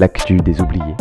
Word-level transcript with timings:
l'actu 0.00 0.38
des 0.38 0.62
oubliés. 0.62 0.96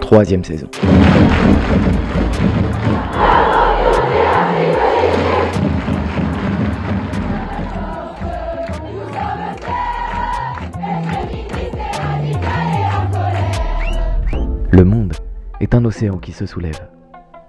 Troisième 0.00 0.44
saison. 0.44 0.68
Le 14.70 14.84
monde 14.84 15.12
est 15.60 15.74
un 15.74 15.84
océan 15.84 16.18
qui 16.18 16.30
se 16.30 16.46
soulève. 16.46 16.88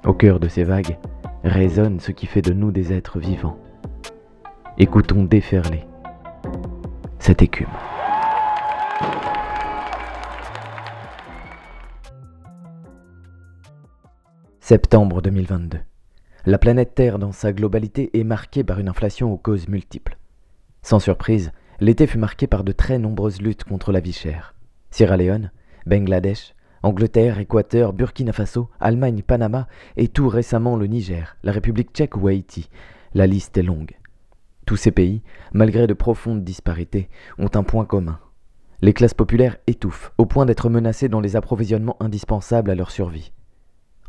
Au 0.04 0.14
cœur 0.14 0.40
de 0.40 0.48
ces 0.48 0.64
vagues 0.64 0.98
résonne 1.44 2.00
ce 2.00 2.12
qui 2.12 2.26
fait 2.26 2.42
de 2.42 2.54
nous 2.54 2.72
des 2.72 2.92
êtres 2.92 3.20
vivants. 3.20 3.60
Écoutons 4.78 5.24
déferler 5.24 5.86
cette 7.18 7.42
écume. 7.42 7.70
Septembre 14.60 15.22
2022. 15.22 15.80
La 16.46 16.58
planète 16.58 16.94
Terre 16.94 17.20
dans 17.20 17.32
sa 17.32 17.54
globalité 17.54 18.20
est 18.20 18.26
marquée 18.26 18.66
par 18.66 18.80
une 18.80 18.90
inflation 18.90 19.32
aux 19.32 19.38
causes 19.38 19.70
multiples. 19.70 20.18
Sans 20.82 21.00
surprise, 21.00 21.54
l'été 21.80 22.06
fut 22.06 22.18
marqué 22.18 22.46
par 22.46 22.66
de 22.66 22.74
très 22.74 23.00
nombreuses 23.00 23.42
luttes 23.42 23.64
contre 23.64 23.94
la 23.94 24.02
vie 24.02 24.12
chère. 24.12 24.56
Sierra 24.92 25.16
Leone, 25.16 25.52
Bangladesh, 25.86 26.54
Angleterre, 26.84 27.40
Équateur, 27.40 27.94
Burkina 27.94 28.34
Faso, 28.34 28.70
Allemagne, 28.82 29.22
Panama 29.22 29.70
et 29.96 30.10
tout 30.10 30.28
récemment 30.28 30.76
le 30.76 30.88
Niger, 30.88 31.38
la 31.44 31.54
République 31.54 31.94
tchèque 31.94 32.18
ou 32.18 32.28
Haïti. 32.28 32.70
La 33.14 33.26
liste 33.26 33.58
est 33.58 33.64
longue. 33.64 33.96
Tous 34.66 34.78
ces 34.78 34.92
pays, 34.92 35.22
malgré 35.54 35.86
de 35.86 35.94
profondes 35.94 36.44
disparités, 36.44 37.10
ont 37.38 37.50
un 37.54 37.64
point 37.64 37.86
commun. 37.86 38.20
Les 38.82 38.94
classes 38.94 39.14
populaires 39.14 39.58
étouffent, 39.68 40.12
au 40.18 40.26
point 40.26 40.46
d'être 40.46 40.70
menacées 40.70 41.08
dans 41.08 41.22
les 41.22 41.36
approvisionnements 41.36 41.98
indispensables 42.00 42.72
à 42.72 42.76
leur 42.76 42.92
survie. 42.92 43.32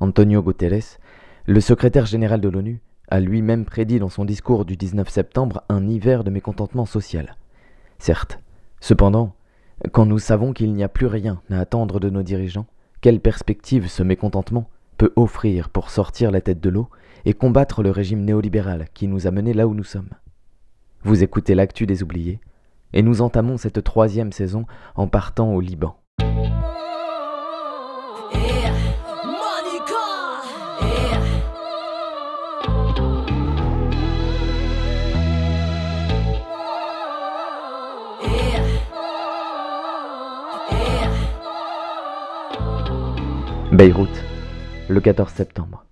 Antonio 0.01 0.43
Guterres, 0.43 0.98
le 1.47 1.61
secrétaire 1.61 2.07
général 2.07 2.41
de 2.41 2.48
l'ONU, 2.48 2.81
a 3.09 3.21
lui-même 3.21 3.65
prédit 3.65 3.98
dans 3.98 4.09
son 4.09 4.25
discours 4.25 4.65
du 4.65 4.77
19 4.77 5.09
septembre 5.09 5.63
un 5.69 5.87
hiver 5.87 6.25
de 6.25 6.31
mécontentement 6.31 6.87
social. 6.87 7.37
Certes, 7.98 8.41
cependant, 8.81 9.35
quand 9.93 10.07
nous 10.07 10.19
savons 10.19 10.53
qu'il 10.53 10.73
n'y 10.73 10.83
a 10.83 10.89
plus 10.89 11.07
rien 11.07 11.41
à 11.51 11.61
attendre 11.61 12.01
de 12.01 12.11
nos 12.11 12.23
dirigeants, 12.23 12.67
quelle 13.01 13.20
perspective 13.20 13.89
ce 13.89 14.03
mécontentement 14.03 14.69
peut 14.97 15.13
offrir 15.17 15.69
pour 15.69 15.91
sortir 15.91 16.31
la 16.31 16.41
tête 16.41 16.61
de 16.61 16.70
l'eau 16.70 16.89
et 17.27 17.35
combattre 17.35 17.83
le 17.83 17.91
régime 17.91 18.25
néolibéral 18.25 18.87
qui 18.95 19.07
nous 19.07 19.27
a 19.27 19.31
menés 19.31 19.53
là 19.53 19.69
où 19.69 19.75
nous 19.75 19.85
sommes? 19.85 20.09
Vous 21.07 21.23
écoutez 21.23 21.55
l'actu 21.55 21.87
des 21.87 22.03
oubliés, 22.03 22.41
et 22.93 23.01
nous 23.01 23.23
entamons 23.23 23.59
cette 23.59 23.85
troisième 23.85 24.33
saison 24.33 24.67
en 24.97 25.07
partant 25.07 25.55
au 25.55 25.61
Liban. 25.61 25.97
Beyrouth, 43.70 44.09
le 44.89 45.01
14 45.01 45.33
septembre. 45.33 45.85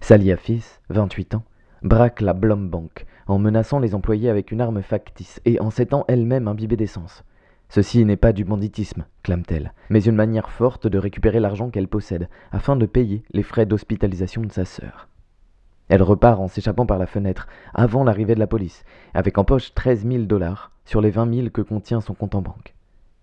Sally 0.00 0.32
Hafiz, 0.32 0.80
28 0.88 1.36
ans, 1.36 1.44
braque 1.82 2.20
la 2.20 2.32
Blom 2.32 2.68
Bank 2.68 3.06
en 3.28 3.38
menaçant 3.38 3.78
les 3.78 3.94
employés 3.94 4.30
avec 4.30 4.50
une 4.50 4.60
arme 4.60 4.82
factice 4.82 5.40
et 5.44 5.60
en 5.60 5.70
s'étant 5.70 6.04
elle-même 6.08 6.48
imbibée 6.48 6.76
d'essence. 6.76 7.24
Ceci 7.68 8.04
n'est 8.04 8.16
pas 8.16 8.32
du 8.32 8.44
banditisme, 8.44 9.04
clame-t-elle, 9.22 9.74
mais 9.90 10.02
une 10.02 10.14
manière 10.14 10.50
forte 10.50 10.86
de 10.86 10.98
récupérer 10.98 11.38
l'argent 11.38 11.68
qu'elle 11.68 11.88
possède 11.88 12.28
afin 12.50 12.76
de 12.76 12.86
payer 12.86 13.22
les 13.32 13.42
frais 13.42 13.66
d'hospitalisation 13.66 14.42
de 14.42 14.50
sa 14.50 14.64
sœur. 14.64 15.08
Elle 15.88 16.02
repart 16.02 16.40
en 16.40 16.48
s'échappant 16.48 16.86
par 16.86 16.98
la 16.98 17.06
fenêtre 17.06 17.46
avant 17.74 18.04
l'arrivée 18.04 18.34
de 18.34 18.40
la 18.40 18.46
police, 18.46 18.84
avec 19.14 19.36
en 19.38 19.44
poche 19.44 19.74
13 19.74 20.06
000 20.06 20.24
dollars 20.24 20.72
sur 20.86 21.00
les 21.00 21.10
20 21.10 21.34
000 21.34 21.50
que 21.50 21.60
contient 21.60 22.00
son 22.00 22.14
compte 22.14 22.34
en 22.34 22.42
banque. 22.42 22.74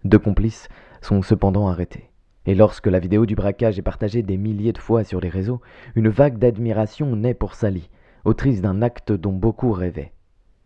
Deux 0.04 0.20
complices 0.20 0.70
sont 1.02 1.22
cependant 1.24 1.68
arrêtés. 1.68 2.10
Et 2.48 2.54
lorsque 2.54 2.88
la 2.88 3.00
vidéo 3.00 3.26
du 3.26 3.34
braquage 3.34 3.80
est 3.80 3.84
partagée 3.84 4.22
des 4.22 4.38
milliers 4.38 4.74
de 4.74 4.78
fois 4.78 5.04
sur 5.04 5.20
les 5.20 5.30
réseaux, 5.30 5.62
une 5.96 6.10
vague 6.10 6.38
d'admiration 6.38 7.16
naît 7.16 7.34
pour 7.34 7.56
Sally, 7.56 7.90
autrice 8.26 8.62
d'un 8.62 8.82
acte 8.82 9.12
dont 9.12 9.32
beaucoup 9.32 9.72
rêvaient. 9.72 10.12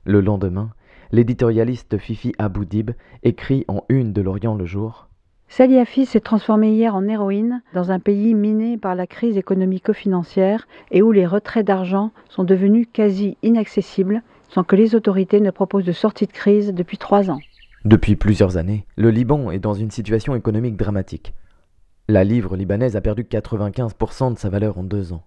Le 0.05 0.21
lendemain, 0.21 0.71
l'éditorialiste 1.11 1.97
Fifi 1.97 2.33
Aboudib 2.37 2.91
écrit 3.23 3.65
en 3.67 3.83
une 3.89 4.13
de 4.13 4.21
l'Orient 4.21 4.55
le 4.55 4.65
jour 4.65 5.09
Sally 5.51 5.79
Hafiz 5.79 6.07
s'est 6.07 6.19
transformée 6.19 6.71
hier 6.73 6.95
en 6.95 7.07
héroïne 7.07 7.63
dans 7.73 7.91
un 7.91 7.99
pays 7.99 8.35
miné 8.35 8.77
par 8.77 8.93
la 8.93 9.07
crise 9.07 9.35
économico-financière 9.35 10.67
et 10.91 11.01
où 11.01 11.11
les 11.11 11.25
retraits 11.25 11.65
d'argent 11.65 12.11
sont 12.29 12.43
devenus 12.43 12.87
quasi 12.93 13.35
inaccessibles 13.41 14.21
sans 14.49 14.63
que 14.63 14.75
les 14.75 14.93
autorités 14.93 15.41
ne 15.41 15.49
proposent 15.49 15.85
de 15.85 15.91
sortie 15.91 16.27
de 16.27 16.31
crise 16.31 16.73
depuis 16.73 16.97
trois 16.97 17.31
ans. 17.31 17.39
Depuis 17.83 18.15
plusieurs 18.15 18.57
années, 18.57 18.85
le 18.95 19.09
Liban 19.09 19.49
est 19.49 19.59
dans 19.59 19.73
une 19.73 19.89
situation 19.89 20.35
économique 20.35 20.77
dramatique. 20.77 21.33
La 22.07 22.23
livre 22.23 22.55
libanaise 22.55 22.95
a 22.95 23.01
perdu 23.01 23.23
95% 23.23 24.33
de 24.33 24.37
sa 24.37 24.49
valeur 24.49 24.77
en 24.77 24.83
deux 24.83 25.13
ans. 25.13 25.23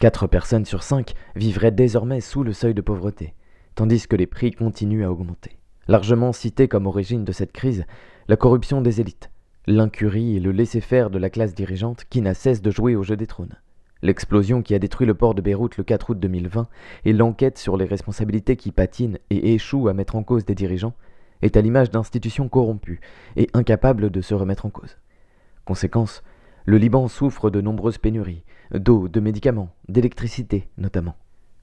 Quatre 0.00 0.26
personnes 0.26 0.64
sur 0.64 0.82
cinq 0.82 1.12
vivraient 1.36 1.72
désormais 1.72 2.22
sous 2.22 2.42
le 2.42 2.54
seuil 2.54 2.72
de 2.72 2.80
pauvreté, 2.80 3.34
tandis 3.74 4.08
que 4.08 4.16
les 4.16 4.26
prix 4.26 4.50
continuent 4.50 5.04
à 5.04 5.12
augmenter. 5.12 5.58
Largement 5.88 6.32
cité 6.32 6.68
comme 6.68 6.86
origine 6.86 7.22
de 7.22 7.32
cette 7.32 7.52
crise, 7.52 7.84
la 8.26 8.38
corruption 8.38 8.80
des 8.80 9.02
élites, 9.02 9.30
l'incurie 9.66 10.38
et 10.38 10.40
le 10.40 10.52
laisser-faire 10.52 11.10
de 11.10 11.18
la 11.18 11.28
classe 11.28 11.54
dirigeante 11.54 12.06
qui 12.08 12.22
n'a 12.22 12.32
cesse 12.32 12.62
de 12.62 12.70
jouer 12.70 12.96
au 12.96 13.02
jeu 13.02 13.14
des 13.14 13.26
trônes. 13.26 13.58
L'explosion 14.00 14.62
qui 14.62 14.74
a 14.74 14.78
détruit 14.78 15.06
le 15.06 15.12
port 15.12 15.34
de 15.34 15.42
Beyrouth 15.42 15.76
le 15.76 15.84
4 15.84 16.08
août 16.08 16.18
2020 16.18 16.66
et 17.04 17.12
l'enquête 17.12 17.58
sur 17.58 17.76
les 17.76 17.84
responsabilités 17.84 18.56
qui 18.56 18.72
patinent 18.72 19.18
et 19.28 19.52
échouent 19.52 19.88
à 19.88 19.92
mettre 19.92 20.16
en 20.16 20.22
cause 20.22 20.46
des 20.46 20.54
dirigeants 20.54 20.94
est 21.42 21.58
à 21.58 21.60
l'image 21.60 21.90
d'institutions 21.90 22.48
corrompues 22.48 23.02
et 23.36 23.50
incapables 23.52 24.08
de 24.08 24.22
se 24.22 24.32
remettre 24.32 24.64
en 24.64 24.70
cause. 24.70 24.96
Conséquence, 25.66 26.22
le 26.64 26.78
Liban 26.78 27.06
souffre 27.08 27.50
de 27.50 27.60
nombreuses 27.60 27.98
pénuries, 27.98 28.44
d'eau, 28.72 29.08
de 29.08 29.20
médicaments, 29.20 29.70
d'électricité 29.88 30.68
notamment. 30.78 31.16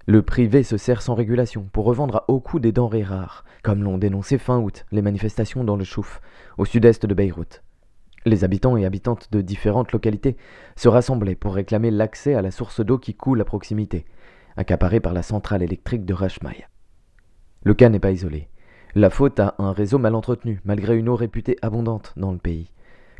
Le 0.05 0.21
privé 0.21 0.63
se 0.63 0.77
sert 0.77 1.01
sans 1.01 1.15
régulation 1.15 1.67
pour 1.73 1.85
revendre 1.85 2.15
à 2.15 2.25
haut 2.29 2.39
coût 2.39 2.59
des 2.59 2.71
denrées 2.71 3.03
rares, 3.03 3.43
comme 3.61 3.83
l'ont 3.83 3.97
dénoncé 3.97 4.37
fin 4.37 4.57
août 4.57 4.85
les 4.91 5.01
manifestations 5.01 5.65
dans 5.65 5.75
le 5.75 5.83
Chouf, 5.83 6.21
au 6.57 6.63
sud-est 6.63 7.05
de 7.05 7.13
Beyrouth. 7.13 7.61
Les 8.25 8.43
habitants 8.43 8.77
et 8.77 8.85
habitantes 8.85 9.27
de 9.31 9.41
différentes 9.41 9.91
localités 9.91 10.37
se 10.75 10.87
rassemblaient 10.87 11.35
pour 11.35 11.55
réclamer 11.55 11.91
l'accès 11.91 12.35
à 12.35 12.41
la 12.41 12.51
source 12.51 12.79
d'eau 12.79 12.97
qui 12.97 13.15
coule 13.15 13.41
à 13.41 13.45
proximité, 13.45 14.05
accaparée 14.55 14.99
par 14.99 15.13
la 15.13 15.23
centrale 15.23 15.61
électrique 15.61 16.05
de 16.05 16.13
Rashmaï. 16.13 16.65
Le 17.63 17.73
cas 17.73 17.89
n'est 17.89 17.99
pas 17.99 18.11
isolé. 18.11 18.47
La 18.95 19.09
faute 19.09 19.39
à 19.39 19.55
un 19.59 19.73
réseau 19.73 19.99
mal 19.99 20.15
entretenu, 20.15 20.61
malgré 20.63 20.97
une 20.97 21.09
eau 21.09 21.15
réputée 21.15 21.57
abondante 21.61 22.13
dans 22.15 22.31
le 22.31 22.37
pays. 22.37 22.71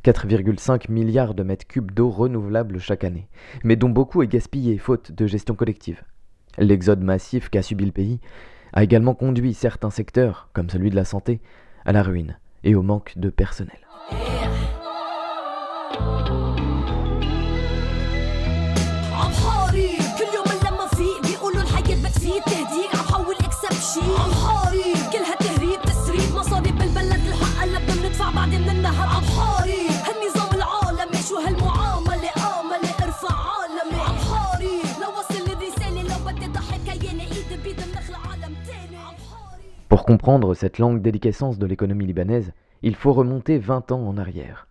4,5 0.08 0.90
milliards 0.90 1.34
de 1.34 1.44
mètres 1.44 1.68
cubes 1.68 1.92
d'eau 1.92 2.10
renouvelable 2.10 2.80
chaque 2.80 3.04
année, 3.04 3.28
mais 3.66 3.76
dont 3.76 3.90
beaucoup 3.90 4.24
est 4.24 4.28
gaspillé 4.28 4.78
faute 4.78 5.12
de 5.12 5.28
gestion 5.28 5.54
collective. 5.54 6.02
L'exode 6.58 7.02
massif 7.02 7.50
qu'a 7.50 7.62
subi 7.62 7.84
le 7.84 7.92
pays 7.92 8.22
a 8.72 8.86
également 8.86 9.16
conduit 9.16 9.54
certains 9.54 9.90
secteurs, 9.90 10.48
comme 10.54 10.70
celui 10.70 10.92
de 10.92 10.96
la 10.96 11.04
santé, 11.04 11.42
à 11.84 11.92
la 11.92 12.04
ruine 12.04 12.38
et 12.64 12.74
au 12.74 12.84
manque 12.84 13.18
de 13.18 13.30
personnel. 13.30 13.80
Pour 39.98 40.06
comprendre 40.06 40.54
cette 40.54 40.78
longue 40.78 41.02
déliquescence 41.02 41.58
de 41.58 41.66
l'économie 41.66 42.06
libanaise, 42.06 42.54
il 42.84 42.94
faut 42.94 43.14
remonter 43.14 43.58
20 43.58 43.92
ans 43.92 44.08
en 44.08 44.16
arrière. 44.20 44.68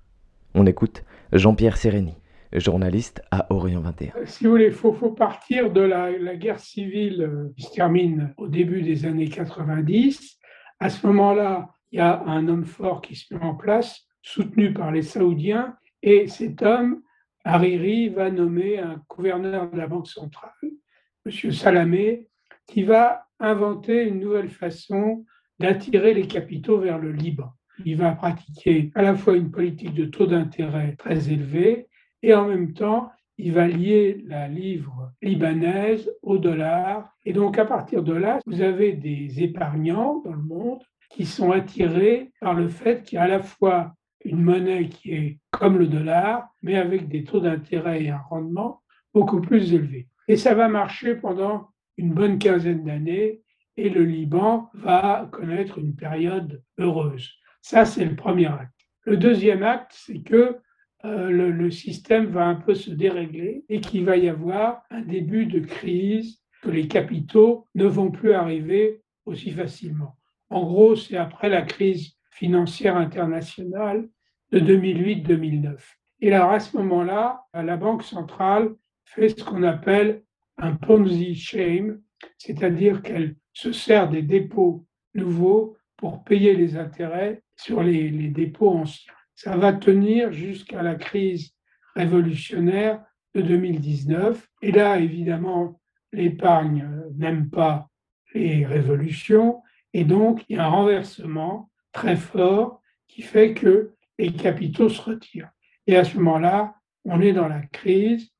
On 0.54 0.66
écoute 0.66 1.02
Jean-Pierre 1.32 1.78
Sérény, 1.78 2.14
journaliste 2.52 3.22
à 3.32 3.52
Orient 3.52 3.80
21. 3.80 4.12
Si 4.24 4.44
vous 4.44 4.50
voulez, 4.50 4.66
il 4.66 4.72
faut, 4.72 4.92
partir 4.92 5.72
de 5.72 5.80
la, 5.80 6.36
guerre 6.36 6.60
civile 6.60 7.22
euh, 7.22 7.52
qui 7.56 7.64
se 7.64 7.72
termine 7.72 8.34
au 8.36 8.46
début 8.46 8.82
des 8.82 9.04
années 9.04 9.28
90. 9.28 10.38
À 10.78 10.90
ce 10.90 11.04
moment-là, 11.08 11.70
il 11.90 11.98
y 11.98 12.00
a 12.00 12.22
un 12.22 12.46
homme 12.46 12.64
fort 12.64 13.02
qui 13.02 13.16
se 13.16 13.34
met 13.34 13.42
en 13.42 13.56
place, 13.56 14.02
soutenu 14.22 14.72
par 14.72 14.92
les 14.92 15.02
Saoudiens, 15.02 15.74
et 16.04 16.28
cet 16.28 16.62
homme, 16.62 17.02
Hariri, 17.44 18.10
va 18.10 18.30
nommer 18.30 18.78
un 18.78 19.02
gouverneur 19.10 19.72
de 19.72 19.76
la 19.76 19.88
Banque 19.88 20.06
centrale, 20.06 20.52
M. 20.62 21.50
Salamé, 21.50 22.28
qui 22.68 22.84
va 22.84 23.25
inventer 23.40 24.04
une 24.04 24.20
nouvelle 24.20 24.50
façon 24.50 25.24
d'attirer 25.58 26.14
les 26.14 26.26
capitaux 26.26 26.78
vers 26.78 26.98
le 26.98 27.12
Liban. 27.12 27.50
Il 27.84 27.96
va 27.96 28.12
pratiquer 28.12 28.90
à 28.94 29.02
la 29.02 29.14
fois 29.14 29.36
une 29.36 29.50
politique 29.50 29.94
de 29.94 30.06
taux 30.06 30.26
d'intérêt 30.26 30.94
très 30.96 31.30
élevé 31.30 31.88
et 32.22 32.34
en 32.34 32.48
même 32.48 32.72
temps, 32.72 33.10
il 33.38 33.52
va 33.52 33.68
lier 33.68 34.24
la 34.26 34.48
livre 34.48 35.12
libanaise 35.20 36.10
au 36.22 36.38
dollar. 36.38 37.12
Et 37.26 37.34
donc, 37.34 37.58
à 37.58 37.66
partir 37.66 38.02
de 38.02 38.14
là, 38.14 38.38
vous 38.46 38.62
avez 38.62 38.92
des 38.92 39.42
épargnants 39.42 40.22
dans 40.24 40.32
le 40.32 40.42
monde 40.42 40.82
qui 41.10 41.26
sont 41.26 41.52
attirés 41.52 42.32
par 42.40 42.54
le 42.54 42.68
fait 42.68 43.02
qu'il 43.02 43.16
y 43.16 43.18
a 43.18 43.24
à 43.24 43.28
la 43.28 43.42
fois 43.42 43.92
une 44.24 44.42
monnaie 44.42 44.88
qui 44.88 45.12
est 45.12 45.38
comme 45.50 45.78
le 45.78 45.86
dollar, 45.86 46.48
mais 46.62 46.76
avec 46.76 47.08
des 47.08 47.24
taux 47.24 47.40
d'intérêt 47.40 48.02
et 48.02 48.10
un 48.10 48.18
rendement 48.18 48.82
beaucoup 49.14 49.40
plus 49.40 49.72
élevés. 49.74 50.08
Et 50.28 50.36
ça 50.36 50.54
va 50.54 50.68
marcher 50.68 51.14
pendant 51.14 51.68
une 51.96 52.12
bonne 52.12 52.38
quinzaine 52.38 52.84
d'années 52.84 53.42
et 53.76 53.88
le 53.88 54.04
Liban 54.04 54.70
va 54.74 55.28
connaître 55.32 55.78
une 55.78 55.94
période 55.94 56.62
heureuse. 56.78 57.30
Ça, 57.60 57.84
c'est 57.84 58.04
le 58.04 58.16
premier 58.16 58.46
acte. 58.46 58.72
Le 59.04 59.16
deuxième 59.16 59.62
acte, 59.62 59.92
c'est 59.94 60.22
que 60.22 60.56
euh, 61.04 61.30
le, 61.30 61.50
le, 61.50 61.70
système 61.70 62.26
va 62.26 62.46
un 62.46 62.54
peu 62.54 62.74
se 62.74 62.90
dérégler 62.90 63.64
et 63.68 63.80
qu'il 63.80 64.04
va 64.04 64.16
y 64.16 64.28
avoir 64.28 64.82
un 64.90 65.02
début 65.02 65.46
de 65.46 65.60
crise, 65.60 66.40
que 66.62 66.70
les 66.70 66.88
capitaux 66.88 67.66
ne 67.74 67.84
vont 67.84 68.10
plus 68.10 68.32
arriver 68.32 69.02
aussi 69.26 69.50
facilement. 69.50 70.16
En 70.48 70.64
gros, 70.64 70.96
c'est 70.96 71.16
après 71.16 71.48
la 71.48 71.62
crise 71.62 72.16
financière 72.30 72.96
internationale 72.96 74.08
de 74.52 74.60
2008-2009. 74.60 75.76
Et 76.20 76.32
alors 76.32 76.50
à 76.50 76.60
ce 76.60 76.76
moment-là, 76.76 77.44
la 77.52 77.76
Banque 77.76 78.02
centrale 78.02 78.74
fait 79.04 79.28
ce 79.28 79.44
qu'on 79.44 79.62
appelle 79.62 80.22
un 80.58 80.74
Ponzi 80.74 81.34
shame, 81.34 82.00
c'est-à-dire 82.38 83.02
qu'elle 83.02 83.36
se 83.52 83.72
sert 83.72 84.08
des 84.08 84.22
dépôts 84.22 84.86
nouveaux 85.14 85.76
pour 85.96 86.24
payer 86.24 86.54
les 86.54 86.76
intérêts 86.76 87.42
sur 87.56 87.82
les, 87.82 88.10
les 88.10 88.28
dépôts 88.28 88.70
anciens. 88.70 89.12
Ça 89.34 89.56
va 89.56 89.72
tenir 89.72 90.32
jusqu'à 90.32 90.82
la 90.82 90.94
crise 90.94 91.54
révolutionnaire 91.94 93.02
de 93.34 93.42
2019. 93.42 94.48
Et 94.62 94.72
là, 94.72 94.98
évidemment, 94.98 95.80
l'épargne 96.12 96.88
n'aime 97.16 97.50
pas 97.50 97.88
les 98.34 98.64
révolutions. 98.64 99.62
Et 99.92 100.04
donc, 100.04 100.44
il 100.48 100.56
y 100.56 100.58
a 100.58 100.66
un 100.66 100.70
renversement 100.70 101.70
très 101.92 102.16
fort 102.16 102.82
qui 103.08 103.22
fait 103.22 103.54
que 103.54 103.92
les 104.18 104.32
capitaux 104.32 104.88
se 104.88 105.00
retirent. 105.00 105.50
Et 105.86 105.96
à 105.96 106.04
ce 106.04 106.16
moment-là, 106.16 106.74
on 107.04 107.20
est 107.20 107.32
dans 107.32 107.48
la 107.48 107.62
crise, 107.62 108.30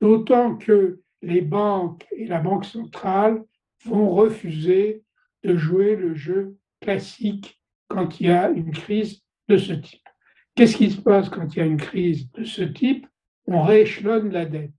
d'autant 0.00 0.56
que 0.56 1.01
les 1.22 1.40
banques 1.40 2.06
et 2.12 2.26
la 2.26 2.40
Banque 2.40 2.64
centrale 2.64 3.42
vont 3.84 4.10
refuser 4.10 5.02
de 5.44 5.56
jouer 5.56 5.96
le 5.96 6.14
jeu 6.14 6.56
classique 6.80 7.60
quand 7.88 8.20
il 8.20 8.26
y 8.26 8.30
a 8.30 8.50
une 8.50 8.72
crise 8.72 9.22
de 9.48 9.56
ce 9.56 9.72
type. 9.72 10.06
Qu'est-ce 10.54 10.76
qui 10.76 10.90
se 10.90 11.00
passe 11.00 11.28
quand 11.28 11.54
il 11.54 11.58
y 11.58 11.62
a 11.62 11.66
une 11.66 11.78
crise 11.78 12.30
de 12.32 12.44
ce 12.44 12.62
type? 12.62 13.06
On 13.46 13.62
rééchelonne 13.62 14.30
la 14.30 14.44
dette, 14.44 14.70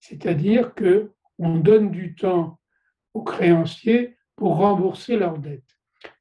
c'est-à-dire 0.00 0.74
que 0.74 1.12
on 1.38 1.56
donne 1.56 1.90
du 1.90 2.14
temps 2.14 2.58
aux 3.12 3.22
créanciers 3.22 4.16
pour 4.36 4.56
rembourser 4.56 5.16
leur 5.16 5.38
dette. 5.38 5.64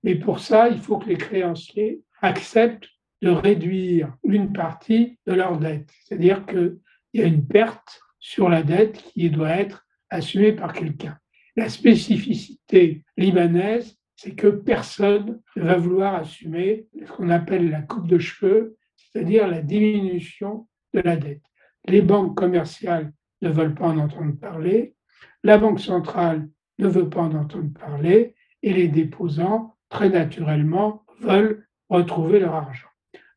Mais 0.03 0.15
pour 0.15 0.39
ça, 0.39 0.69
il 0.69 0.79
faut 0.79 0.97
que 0.97 1.07
les 1.07 1.17
créanciers 1.17 2.01
acceptent 2.21 2.89
de 3.21 3.29
réduire 3.29 4.15
une 4.23 4.51
partie 4.51 5.17
de 5.25 5.33
leur 5.33 5.57
dette. 5.57 5.89
C'est-à-dire 6.03 6.45
qu'il 6.45 6.79
y 7.13 7.21
a 7.21 7.25
une 7.25 7.47
perte 7.47 8.01
sur 8.25 8.49
la 8.49 8.63
dette 8.63 9.03
qui 9.13 9.29
doit 9.29 9.51
être 9.51 9.85
assumée 10.09 10.51
par 10.51 10.73
quelqu'un. 10.73 11.15
La 11.55 11.69
spécificité 11.69 13.03
libanaise, 13.17 13.99
c'est 14.15 14.33
que 14.33 14.47
personne 14.47 15.39
ne 15.55 15.61
va 15.61 15.77
vouloir 15.77 16.15
assumer 16.15 16.87
ce 16.99 17.11
qu'on 17.11 17.29
appelle 17.29 17.69
la 17.69 17.83
coupe 17.83 18.07
de 18.07 18.17
cheveux, 18.17 18.77
c'est-à-dire 18.95 19.47
la 19.47 19.61
diminution 19.61 20.67
de 20.95 21.01
la 21.01 21.17
dette. 21.17 21.43
Les 21.87 22.01
banques 22.01 22.35
commerciales 22.35 23.13
ne 23.43 23.49
veulent 23.49 23.75
pas 23.75 23.89
en 23.89 23.99
entendre 23.99 24.35
parler, 24.39 24.95
la 25.43 25.59
Banque 25.59 25.79
centrale 25.79 26.49
ne 26.79 26.87
veut 26.87 27.07
pas 27.07 27.21
en 27.21 27.35
entendre 27.35 27.73
parler, 27.79 28.33
et 28.63 28.73
les 28.73 28.87
déposants, 28.87 29.75
très 29.89 30.09
naturellement, 30.09 31.05
veulent 31.19 31.67
retrouver 31.89 32.39
leur 32.39 32.55
argent. 32.55 32.89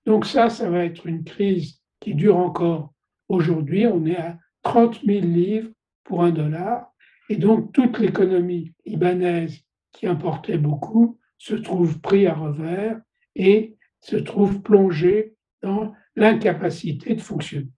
Donc 0.06 0.24
ça, 0.24 0.48
ça 0.48 0.70
va 0.70 0.82
être 0.86 1.06
une 1.06 1.24
crise 1.24 1.82
qui 2.00 2.14
dure 2.14 2.38
encore 2.38 2.94
aujourd'hui. 3.28 3.86
On 3.86 4.06
est 4.06 4.16
à 4.16 4.38
30 4.62 5.00
000 5.04 5.20
livres 5.20 5.70
pour 6.04 6.24
un 6.24 6.30
dollar. 6.30 6.92
Et 7.28 7.36
donc 7.36 7.72
toute 7.72 7.98
l'économie 7.98 8.72
libanaise 8.86 9.60
qui 9.92 10.06
importait 10.06 10.58
beaucoup 10.58 11.18
se 11.36 11.54
trouve 11.54 12.00
pris 12.00 12.26
à 12.26 12.34
revers 12.34 12.98
et 13.36 13.76
se 14.00 14.16
trouve 14.16 14.62
plongée 14.62 15.34
dans 15.62 15.92
l'incapacité 16.16 17.14
de 17.14 17.20
fonctionner. 17.20 17.68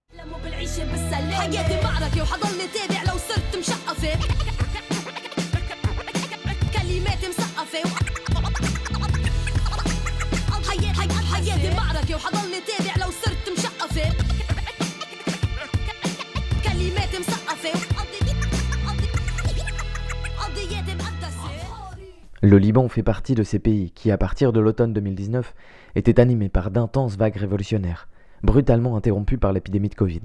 Le 22.43 22.57
Liban 22.57 22.89
fait 22.89 23.03
partie 23.03 23.35
de 23.35 23.43
ces 23.43 23.59
pays 23.59 23.91
qui, 23.91 24.09
à 24.09 24.17
partir 24.17 24.51
de 24.51 24.59
l'automne 24.59 24.93
2019, 24.93 25.53
étaient 25.93 26.19
animés 26.19 26.49
par 26.49 26.71
d'intenses 26.71 27.15
vagues 27.15 27.35
révolutionnaires, 27.35 28.07
brutalement 28.41 28.97
interrompues 28.97 29.37
par 29.37 29.53
l'épidémie 29.53 29.89
de 29.89 29.95
Covid. 29.95 30.21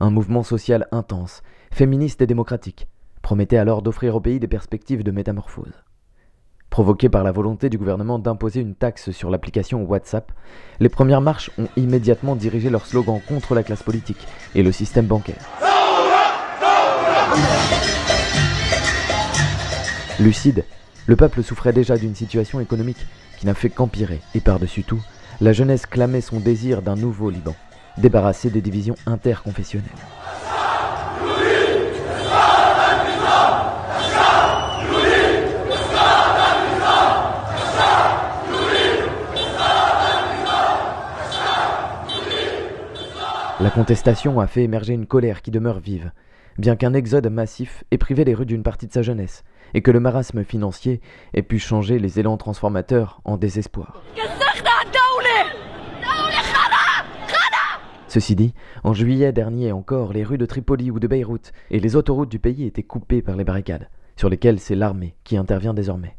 Un 0.00 0.10
mouvement 0.10 0.42
social 0.42 0.88
intense, 0.92 1.42
féministe 1.70 2.22
et 2.22 2.26
démocratique, 2.26 2.88
promettait 3.20 3.58
alors 3.58 3.82
d'offrir 3.82 4.16
au 4.16 4.20
pays 4.20 4.40
des 4.40 4.48
perspectives 4.48 5.04
de 5.04 5.10
métamorphose. 5.10 5.84
Provoqué 6.70 7.10
par 7.10 7.22
la 7.22 7.32
volonté 7.32 7.68
du 7.68 7.76
gouvernement 7.76 8.18
d'imposer 8.18 8.60
une 8.60 8.74
taxe 8.74 9.10
sur 9.10 9.28
l'application 9.28 9.84
WhatsApp, 9.84 10.32
les 10.80 10.88
premières 10.88 11.20
marches 11.20 11.50
ont 11.58 11.68
immédiatement 11.76 12.34
dirigé 12.34 12.70
leur 12.70 12.86
slogan 12.86 13.20
contre 13.28 13.54
la 13.54 13.62
classe 13.62 13.82
politique 13.82 14.26
et 14.54 14.62
le 14.62 14.72
système 14.72 15.06
bancaire. 15.06 15.71
Lucide, 20.20 20.64
le 21.06 21.16
peuple 21.16 21.42
souffrait 21.42 21.72
déjà 21.72 21.96
d'une 21.96 22.14
situation 22.14 22.60
économique 22.60 23.06
qui 23.38 23.46
n'a 23.46 23.54
fait 23.54 23.70
qu'empirer, 23.70 24.20
et 24.34 24.40
par-dessus 24.40 24.84
tout, 24.84 25.02
la 25.40 25.52
jeunesse 25.52 25.86
clamait 25.86 26.20
son 26.20 26.38
désir 26.38 26.80
d'un 26.80 26.94
nouveau 26.94 27.28
Liban, 27.28 27.56
débarrassé 27.98 28.50
des 28.50 28.60
divisions 28.60 28.94
interconfessionnelles. 29.06 29.90
La 43.60 43.70
contestation 43.70 44.38
a 44.40 44.46
fait 44.46 44.62
émerger 44.62 44.92
une 44.92 45.06
colère 45.06 45.42
qui 45.42 45.50
demeure 45.50 45.80
vive, 45.80 46.12
bien 46.58 46.76
qu'un 46.76 46.94
exode 46.94 47.28
massif 47.28 47.84
ait 47.90 47.98
privé 47.98 48.24
les 48.24 48.34
rues 48.34 48.46
d'une 48.46 48.62
partie 48.62 48.86
de 48.86 48.92
sa 48.92 49.02
jeunesse, 49.02 49.44
et 49.74 49.82
que 49.82 49.90
le 49.90 50.00
marasme 50.00 50.44
financier 50.44 51.00
ait 51.34 51.42
pu 51.42 51.58
changer 51.58 51.98
les 51.98 52.20
élans 52.20 52.36
transformateurs 52.36 53.20
en 53.24 53.36
désespoir. 53.36 54.02
Ceci 58.08 58.36
dit, 58.36 58.52
en 58.84 58.92
juillet 58.92 59.32
dernier 59.32 59.72
encore, 59.72 60.12
les 60.12 60.22
rues 60.22 60.36
de 60.36 60.44
Tripoli 60.44 60.90
ou 60.90 61.00
de 61.00 61.06
Beyrouth 61.06 61.52
et 61.70 61.80
les 61.80 61.96
autoroutes 61.96 62.30
du 62.30 62.38
pays 62.38 62.64
étaient 62.64 62.82
coupées 62.82 63.22
par 63.22 63.36
les 63.36 63.44
barricades, 63.44 63.88
sur 64.16 64.28
lesquelles 64.28 64.60
c'est 64.60 64.74
l'armée 64.74 65.14
qui 65.24 65.38
intervient 65.38 65.72
désormais. 65.72 66.18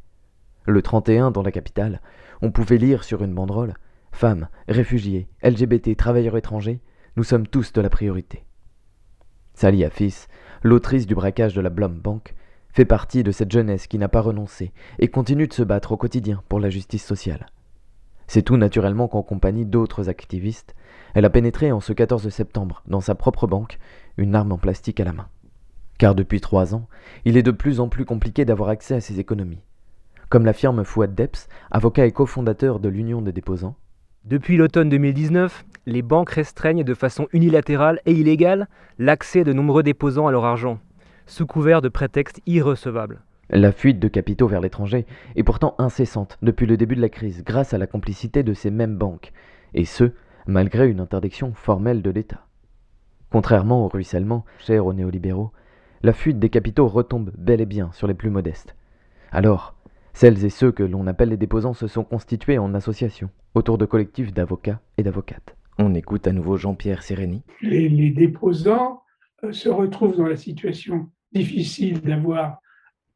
Le 0.66 0.82
31, 0.82 1.30
dans 1.30 1.44
la 1.44 1.52
capitale, 1.52 2.02
on 2.42 2.50
pouvait 2.50 2.78
lire 2.78 3.04
sur 3.04 3.24
une 3.24 3.36
banderole 3.36 3.76
Femmes, 4.12 4.48
réfugiés, 4.68 5.28
LGBT, 5.44 5.96
travailleurs 5.96 6.38
étrangers, 6.38 6.80
nous 7.16 7.24
sommes 7.24 7.48
tous 7.48 7.74
de 7.74 7.82
la 7.82 7.90
priorité. 7.90 8.44
Sally 9.54 9.84
Afis, 9.84 10.28
l'autrice 10.62 11.08
du 11.08 11.16
braquage 11.16 11.54
de 11.54 11.62
la 11.62 11.70
Blum 11.70 12.00
Bank, 12.00 12.36
fait 12.70 12.86
partie 12.86 13.24
de 13.24 13.32
cette 13.32 13.52
jeunesse 13.52 13.88
qui 13.88 13.98
n'a 13.98 14.10
pas 14.10 14.22
renoncé 14.22 14.72
et 15.00 15.08
continue 15.08 15.48
de 15.48 15.54
se 15.54 15.64
battre 15.64 15.92
au 15.92 15.98
quotidien 15.98 16.42
pour 16.50 16.60
la 16.60 16.70
justice 16.70 17.06
sociale. 17.06 17.46
C'est 18.28 18.42
tout 18.42 18.58
naturellement 18.58 19.08
qu'en 19.08 19.22
compagnie 19.22 19.66
d'autres 19.66 20.10
activistes, 20.10 20.76
elle 21.14 21.26
a 21.26 21.30
pénétré 21.30 21.72
en 21.72 21.80
ce 21.80 21.94
14 21.94 22.30
septembre 22.30 22.82
dans 22.88 23.02
sa 23.02 23.14
propre 23.14 23.46
banque, 23.46 23.78
une 24.18 24.34
arme 24.34 24.52
en 24.52 24.58
plastique 24.58 25.00
à 25.00 25.04
la 25.04 25.14
main. 25.14 25.28
Car 26.00 26.16
depuis 26.16 26.42
trois 26.42 26.74
ans, 26.74 26.88
il 27.26 27.38
est 27.38 27.44
de 27.44 27.52
plus 27.52 27.80
en 27.80 27.90
plus 27.90 28.06
compliqué 28.06 28.46
d'avoir 28.46 28.70
accès 28.70 28.96
à 28.96 29.02
ces 29.02 29.20
économies. 29.20 29.62
Comme 30.30 30.46
l'affirme 30.46 30.84
Fouad 30.84 31.14
Debs, 31.14 31.48
avocat 31.70 32.08
et 32.08 32.12
cofondateur 32.12 32.80
de 32.80 32.90
l'Union 32.90 33.22
des 33.22 33.32
déposants, 33.32 33.76
depuis 34.26 34.58
l'automne 34.58 34.90
2019, 34.90 35.66
les 35.86 36.02
banques 36.02 36.32
restreignent 36.32 36.84
de 36.84 36.94
façon 36.94 37.28
unilatérale 37.34 38.00
et 38.06 38.14
illégale 38.14 38.68
l'accès 39.00 39.44
de 39.44 39.54
nombreux 39.54 39.84
déposants 39.84 40.28
à 40.28 40.32
leur 40.32 40.46
argent, 40.46 40.80
sous 41.26 41.46
couvert 41.46 41.82
de 41.82 41.90
prétextes 41.90 42.42
irrecevables. 42.46 43.22
La 43.50 43.72
fuite 43.72 44.00
de 44.00 44.08
capitaux 44.08 44.48
vers 44.48 44.62
l'étranger 44.62 45.06
est 45.36 45.44
pourtant 45.44 45.76
incessante 45.78 46.38
depuis 46.42 46.66
le 46.66 46.78
début 46.78 46.96
de 46.96 47.02
la 47.02 47.10
crise 47.10 47.44
grâce 47.44 47.74
à 47.74 47.78
la 47.78 47.88
complicité 47.88 48.44
de 48.44 48.54
ces 48.54 48.72
mêmes 48.72 48.98
banques, 48.98 49.32
et 49.74 49.86
ce, 49.86 50.12
malgré 50.48 50.90
une 50.90 51.00
interdiction 51.00 51.54
formelle 51.54 52.02
de 52.02 52.10
l'État. 52.10 52.48
Contrairement 53.30 53.86
au 53.86 53.90
ruissellement, 53.90 54.46
cher 54.60 54.86
aux 54.86 54.94
néolibéraux, 54.94 55.52
la 56.04 56.14
fuite 56.14 56.40
des 56.40 56.50
capitaux 56.50 56.88
retombe 56.88 57.32
bel 57.38 57.62
et 57.62 57.66
bien 57.66 57.92
sur 57.92 58.08
les 58.08 58.14
plus 58.14 58.30
modestes. 58.30 58.76
Alors, 59.32 59.76
celles 60.14 60.46
et 60.46 60.50
ceux 60.50 60.72
que 60.72 60.84
l'on 60.84 61.08
appelle 61.08 61.30
les 61.30 61.38
déposants 61.38 61.74
se 61.74 61.88
sont 61.88 62.04
constitués 62.04 62.60
en 62.60 62.74
association, 62.74 63.30
autour 63.56 63.78
de 63.78 63.86
collectifs 63.86 64.34
d'avocats 64.34 64.80
et 64.98 65.04
d'avocates. 65.04 65.56
On 65.80 65.96
écoute 65.96 66.28
à 66.28 66.32
nouveau 66.32 66.58
Jean-Pierre 66.58 67.02
Sérény. 67.02 67.44
Les, 67.62 68.12
déposants 68.12 69.02
euh, 69.44 69.52
se 69.52 69.70
retrouvent 69.70 70.16
dans 70.16 70.28
la 70.28 70.38
situation 70.38 71.10
difficile 71.32 72.02
d'avoir 72.02 72.60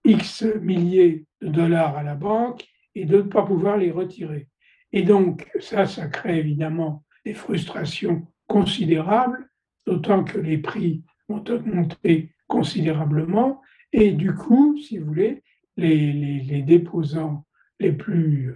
X 0.03 0.43
milliers 0.61 1.25
de 1.41 1.49
dollars 1.49 1.97
à 1.97 2.03
la 2.03 2.15
banque 2.15 2.65
et 2.95 3.05
de 3.05 3.17
ne 3.17 3.21
pas 3.23 3.43
pouvoir 3.43 3.77
les 3.77 3.91
retirer. 3.91 4.47
Et 4.91 5.03
donc, 5.03 5.47
ça, 5.59 5.85
ça 5.85 6.07
crée 6.07 6.39
évidemment 6.39 7.03
des 7.25 7.33
frustrations 7.33 8.25
considérables, 8.47 9.49
d'autant 9.85 10.23
que 10.23 10.39
les 10.39 10.57
prix 10.57 11.03
ont 11.29 11.43
augmenté 11.49 12.31
considérablement. 12.47 13.61
Et 13.91 14.13
du 14.13 14.33
coup, 14.33 14.77
si 14.77 14.97
vous 14.97 15.05
voulez, 15.05 15.43
les 15.75 16.63
déposants 16.65 17.45
les 17.79 17.91
plus 17.91 18.55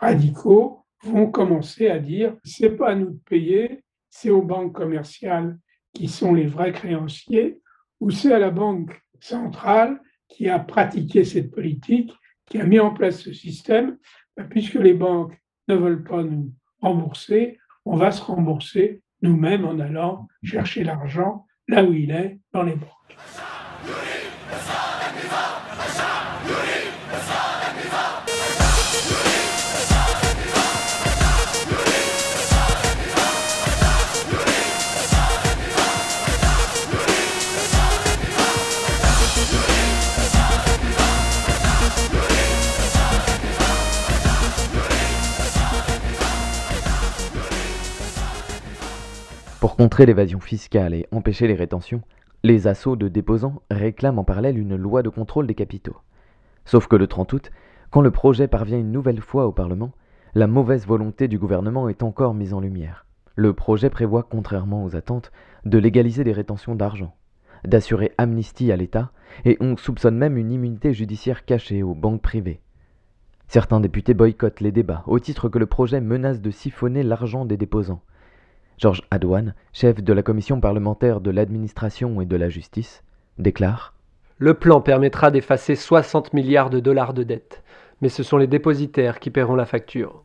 radicaux 0.00 0.81
vont 1.02 1.30
commencer 1.30 1.88
à 1.88 1.98
dire 1.98 2.36
c'est 2.44 2.76
pas 2.76 2.90
à 2.90 2.94
nous 2.94 3.10
de 3.10 3.20
payer, 3.28 3.84
c'est 4.10 4.30
aux 4.30 4.42
banques 4.42 4.74
commerciales 4.74 5.58
qui 5.94 6.08
sont 6.08 6.34
les 6.34 6.46
vrais 6.46 6.72
créanciers, 6.72 7.60
ou 8.00 8.10
c'est 8.10 8.32
à 8.32 8.38
la 8.38 8.50
banque 8.50 9.00
centrale 9.20 10.00
qui 10.28 10.48
a 10.48 10.58
pratiqué 10.58 11.24
cette 11.24 11.50
politique, 11.50 12.12
qui 12.46 12.60
a 12.60 12.64
mis 12.64 12.80
en 12.80 12.92
place 12.92 13.20
ce 13.20 13.32
système, 13.32 13.98
ben, 14.36 14.48
puisque 14.48 14.74
les 14.74 14.94
banques 14.94 15.36
ne 15.68 15.74
veulent 15.74 16.04
pas 16.04 16.22
nous 16.22 16.52
rembourser, 16.80 17.58
on 17.84 17.96
va 17.96 18.10
se 18.10 18.22
rembourser 18.22 19.02
nous-mêmes 19.20 19.64
en 19.64 19.78
allant 19.78 20.28
chercher 20.42 20.84
l'argent 20.84 21.46
là 21.68 21.84
où 21.84 21.92
il 21.92 22.10
est, 22.10 22.40
dans 22.52 22.62
les 22.62 22.74
banques. 22.74 23.51
Contrer 49.82 50.06
l'évasion 50.06 50.38
fiscale 50.38 50.94
et 50.94 51.08
empêcher 51.10 51.48
les 51.48 51.56
rétentions, 51.56 52.02
les 52.44 52.68
assauts 52.68 52.94
de 52.94 53.08
déposants 53.08 53.62
réclament 53.68 54.20
en 54.20 54.22
parallèle 54.22 54.56
une 54.56 54.76
loi 54.76 55.02
de 55.02 55.08
contrôle 55.08 55.48
des 55.48 55.56
capitaux. 55.56 55.96
Sauf 56.64 56.86
que 56.86 56.94
le 56.94 57.08
30 57.08 57.32
août, 57.32 57.50
quand 57.90 58.00
le 58.00 58.12
projet 58.12 58.46
parvient 58.46 58.78
une 58.78 58.92
nouvelle 58.92 59.20
fois 59.20 59.44
au 59.44 59.50
Parlement, 59.50 59.90
la 60.36 60.46
mauvaise 60.46 60.86
volonté 60.86 61.26
du 61.26 61.36
gouvernement 61.36 61.88
est 61.88 62.04
encore 62.04 62.32
mise 62.32 62.54
en 62.54 62.60
lumière. 62.60 63.06
Le 63.34 63.54
projet 63.54 63.90
prévoit, 63.90 64.22
contrairement 64.22 64.84
aux 64.84 64.94
attentes, 64.94 65.32
de 65.64 65.78
légaliser 65.78 66.22
les 66.22 66.32
rétentions 66.32 66.76
d'argent, 66.76 67.16
d'assurer 67.64 68.12
amnistie 68.18 68.70
à 68.70 68.76
l'État, 68.76 69.10
et 69.44 69.56
on 69.58 69.76
soupçonne 69.76 70.16
même 70.16 70.36
une 70.36 70.52
immunité 70.52 70.94
judiciaire 70.94 71.44
cachée 71.44 71.82
aux 71.82 71.96
banques 71.96 72.22
privées. 72.22 72.60
Certains 73.48 73.80
députés 73.80 74.14
boycottent 74.14 74.60
les 74.60 74.70
débats 74.70 75.02
au 75.08 75.18
titre 75.18 75.48
que 75.48 75.58
le 75.58 75.66
projet 75.66 76.00
menace 76.00 76.40
de 76.40 76.52
siphonner 76.52 77.02
l'argent 77.02 77.44
des 77.44 77.56
déposants, 77.56 78.02
Georges 78.78 79.02
Adouane, 79.10 79.54
chef 79.72 80.02
de 80.02 80.12
la 80.12 80.22
commission 80.22 80.60
parlementaire 80.60 81.20
de 81.20 81.30
l'administration 81.30 82.20
et 82.20 82.26
de 82.26 82.36
la 82.36 82.48
justice, 82.48 83.02
déclare 83.38 83.94
Le 84.38 84.54
plan 84.54 84.80
permettra 84.80 85.30
d'effacer 85.30 85.76
60 85.76 86.32
milliards 86.32 86.70
de 86.70 86.80
dollars 86.80 87.14
de 87.14 87.22
dettes, 87.22 87.62
mais 88.00 88.08
ce 88.08 88.22
sont 88.22 88.36
les 88.36 88.46
dépositaires 88.46 89.20
qui 89.20 89.30
paieront 89.30 89.54
la 89.54 89.66
facture. 89.66 90.24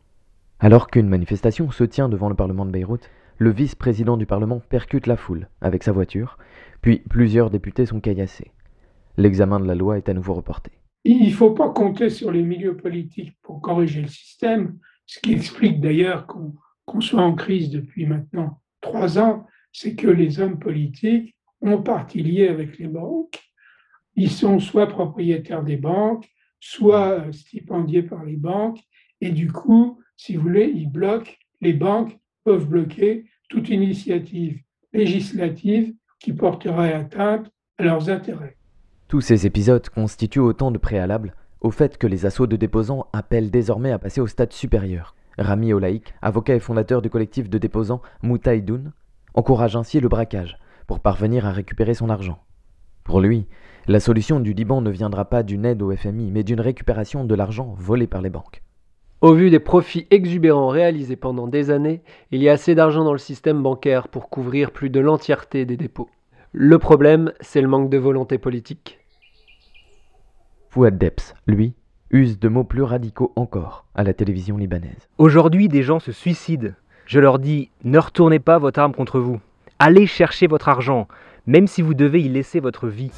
Alors 0.60 0.88
qu'une 0.88 1.08
manifestation 1.08 1.70
se 1.70 1.84
tient 1.84 2.08
devant 2.08 2.28
le 2.28 2.34
Parlement 2.34 2.66
de 2.66 2.72
Beyrouth, 2.72 3.08
le 3.36 3.50
vice-président 3.50 4.16
du 4.16 4.26
Parlement 4.26 4.60
percute 4.68 5.06
la 5.06 5.16
foule 5.16 5.48
avec 5.60 5.84
sa 5.84 5.92
voiture, 5.92 6.38
puis 6.82 7.02
plusieurs 7.08 7.50
députés 7.50 7.86
sont 7.86 8.00
caillassés. 8.00 8.50
L'examen 9.16 9.60
de 9.60 9.66
la 9.66 9.76
loi 9.76 9.98
est 9.98 10.08
à 10.08 10.14
nouveau 10.14 10.34
reporté. 10.34 10.72
Il 11.04 11.24
ne 11.24 11.30
faut 11.32 11.52
pas 11.52 11.70
compter 11.70 12.10
sur 12.10 12.32
les 12.32 12.42
milieux 12.42 12.76
politiques 12.76 13.36
pour 13.42 13.60
corriger 13.60 14.02
le 14.02 14.08
système, 14.08 14.78
ce 15.06 15.20
qui 15.20 15.32
explique 15.32 15.80
d'ailleurs 15.80 16.26
qu'on 16.26 16.54
qu'on 16.88 17.00
soit 17.00 17.22
en 17.22 17.34
crise 17.34 17.70
depuis 17.70 18.06
maintenant 18.06 18.60
trois 18.80 19.18
ans, 19.18 19.46
c'est 19.72 19.94
que 19.94 20.08
les 20.08 20.40
hommes 20.40 20.58
politiques 20.58 21.36
ont 21.60 21.82
partie 21.82 22.22
liée 22.22 22.48
avec 22.48 22.78
les 22.78 22.88
banques. 22.88 23.38
Ils 24.16 24.30
sont 24.30 24.58
soit 24.58 24.86
propriétaires 24.86 25.62
des 25.62 25.76
banques, 25.76 26.28
soit 26.60 27.30
stipendiés 27.32 28.02
par 28.02 28.24
les 28.24 28.36
banques, 28.36 28.80
et 29.20 29.30
du 29.30 29.52
coup, 29.52 30.00
si 30.16 30.34
vous 30.34 30.42
voulez, 30.42 30.72
ils 30.74 30.90
bloquent, 30.90 31.32
les 31.60 31.74
banques 31.74 32.18
peuvent 32.44 32.66
bloquer 32.66 33.26
toute 33.48 33.68
initiative 33.68 34.60
législative 34.92 35.94
qui 36.18 36.32
porterait 36.32 36.94
atteinte 36.94 37.50
à 37.76 37.84
leurs 37.84 38.08
intérêts. 38.08 38.56
Tous 39.08 39.20
ces 39.20 39.46
épisodes 39.46 39.88
constituent 39.90 40.40
autant 40.40 40.70
de 40.70 40.78
préalables 40.78 41.34
au 41.60 41.70
fait 41.70 41.98
que 41.98 42.06
les 42.06 42.26
assauts 42.26 42.46
de 42.46 42.56
déposants 42.56 43.08
appellent 43.12 43.50
désormais 43.50 43.92
à 43.92 43.98
passer 43.98 44.20
au 44.20 44.26
stade 44.26 44.52
supérieur, 44.52 45.14
Rami 45.38 45.72
Olaïk, 45.72 46.14
avocat 46.20 46.54
et 46.54 46.60
fondateur 46.60 47.02
du 47.02 47.10
collectif 47.10 47.48
de 47.48 47.58
déposants 47.58 48.02
Moutaïdoun, 48.22 48.92
encourage 49.34 49.76
ainsi 49.76 50.00
le 50.00 50.08
braquage 50.08 50.58
pour 50.86 51.00
parvenir 51.00 51.46
à 51.46 51.52
récupérer 51.52 51.94
son 51.94 52.10
argent. 52.10 52.38
Pour 53.04 53.20
lui, 53.20 53.46
la 53.86 54.00
solution 54.00 54.40
du 54.40 54.52
Liban 54.52 54.80
ne 54.80 54.90
viendra 54.90 55.24
pas 55.24 55.42
d'une 55.42 55.64
aide 55.64 55.80
au 55.80 55.94
FMI, 55.94 56.30
mais 56.30 56.42
d'une 56.42 56.60
récupération 56.60 57.24
de 57.24 57.34
l'argent 57.34 57.74
volé 57.78 58.06
par 58.06 58.20
les 58.20 58.30
banques. 58.30 58.62
Au 59.20 59.32
vu 59.34 59.50
des 59.50 59.58
profits 59.58 60.06
exubérants 60.10 60.68
réalisés 60.68 61.16
pendant 61.16 61.48
des 61.48 61.70
années, 61.70 62.02
il 62.30 62.42
y 62.42 62.48
a 62.48 62.52
assez 62.52 62.74
d'argent 62.74 63.04
dans 63.04 63.12
le 63.12 63.18
système 63.18 63.62
bancaire 63.62 64.08
pour 64.08 64.28
couvrir 64.28 64.70
plus 64.70 64.90
de 64.90 65.00
l'entièreté 65.00 65.64
des 65.64 65.76
dépôts. 65.76 66.08
Le 66.52 66.78
problème, 66.78 67.32
c'est 67.40 67.60
le 67.60 67.68
manque 67.68 67.90
de 67.90 67.98
volonté 67.98 68.38
politique. 68.38 68.98
Fouad 70.70 70.98
Debs, 70.98 71.34
lui, 71.46 71.74
use 72.10 72.38
de 72.38 72.48
mots 72.48 72.64
plus 72.64 72.82
radicaux 72.82 73.32
encore 73.36 73.84
à 73.94 74.02
la 74.02 74.14
télévision 74.14 74.56
libanaise. 74.56 75.08
Aujourd'hui, 75.18 75.68
des 75.68 75.82
gens 75.82 76.00
se 76.00 76.12
suicident. 76.12 76.72
Je 77.06 77.20
leur 77.20 77.38
dis, 77.38 77.70
ne 77.84 77.98
retournez 77.98 78.38
pas 78.38 78.58
votre 78.58 78.80
arme 78.80 78.94
contre 78.94 79.20
vous. 79.20 79.40
Allez 79.78 80.06
chercher 80.06 80.46
votre 80.46 80.68
argent, 80.68 81.08
même 81.46 81.66
si 81.66 81.82
vous 81.82 81.94
devez 81.94 82.20
y 82.20 82.28
laisser 82.28 82.60
votre 82.60 82.88
vie. 82.88 83.10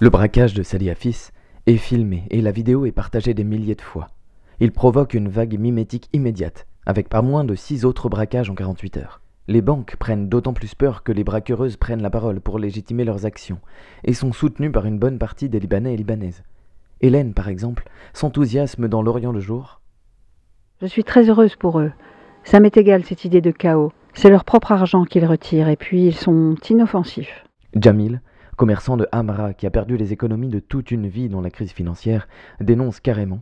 Le 0.00 0.10
braquage 0.10 0.54
de 0.54 0.62
Sali 0.62 0.90
Afis 0.90 1.30
est 1.66 1.76
filmé 1.76 2.22
et 2.30 2.40
la 2.40 2.52
vidéo 2.52 2.86
est 2.86 2.92
partagée 2.92 3.34
des 3.34 3.42
milliers 3.42 3.74
de 3.74 3.82
fois. 3.82 4.06
Il 4.60 4.70
provoque 4.70 5.12
une 5.12 5.28
vague 5.28 5.58
mimétique 5.58 6.08
immédiate, 6.12 6.68
avec 6.86 7.08
pas 7.08 7.20
moins 7.20 7.42
de 7.42 7.56
six 7.56 7.84
autres 7.84 8.08
braquages 8.08 8.48
en 8.48 8.54
48 8.54 8.98
heures. 8.98 9.20
Les 9.48 9.60
banques 9.60 9.96
prennent 9.96 10.28
d'autant 10.28 10.52
plus 10.52 10.76
peur 10.76 11.02
que 11.02 11.10
les 11.10 11.24
braquereuses 11.24 11.76
prennent 11.76 12.00
la 12.00 12.10
parole 12.10 12.40
pour 12.40 12.60
légitimer 12.60 13.02
leurs 13.04 13.26
actions 13.26 13.58
et 14.04 14.14
sont 14.14 14.32
soutenues 14.32 14.70
par 14.70 14.86
une 14.86 15.00
bonne 15.00 15.18
partie 15.18 15.48
des 15.48 15.58
Libanais 15.58 15.94
et 15.94 15.96
Libanaises. 15.96 16.44
Hélène, 17.00 17.34
par 17.34 17.48
exemple, 17.48 17.88
s'enthousiasme 18.12 18.86
dans 18.86 19.02
l'Orient 19.02 19.32
le 19.32 19.40
jour. 19.40 19.80
Je 20.80 20.86
suis 20.86 21.02
très 21.02 21.28
heureuse 21.28 21.56
pour 21.56 21.80
eux. 21.80 21.90
Ça 22.44 22.60
m'est 22.60 22.76
égal 22.76 23.04
cette 23.04 23.24
idée 23.24 23.40
de 23.40 23.50
chaos. 23.50 23.92
C'est 24.14 24.30
leur 24.30 24.44
propre 24.44 24.70
argent 24.70 25.04
qu'ils 25.04 25.26
retirent 25.26 25.68
et 25.68 25.76
puis 25.76 26.06
ils 26.06 26.14
sont 26.14 26.54
inoffensifs. 26.70 27.44
Jamil, 27.74 28.20
commerçant 28.58 28.98
de 28.98 29.08
Hamra 29.12 29.54
qui 29.54 29.66
a 29.66 29.70
perdu 29.70 29.96
les 29.96 30.12
économies 30.12 30.48
de 30.48 30.58
toute 30.58 30.90
une 30.90 31.06
vie 31.06 31.30
dans 31.30 31.40
la 31.40 31.48
crise 31.48 31.72
financière, 31.72 32.28
dénonce 32.60 33.00
carrément. 33.00 33.40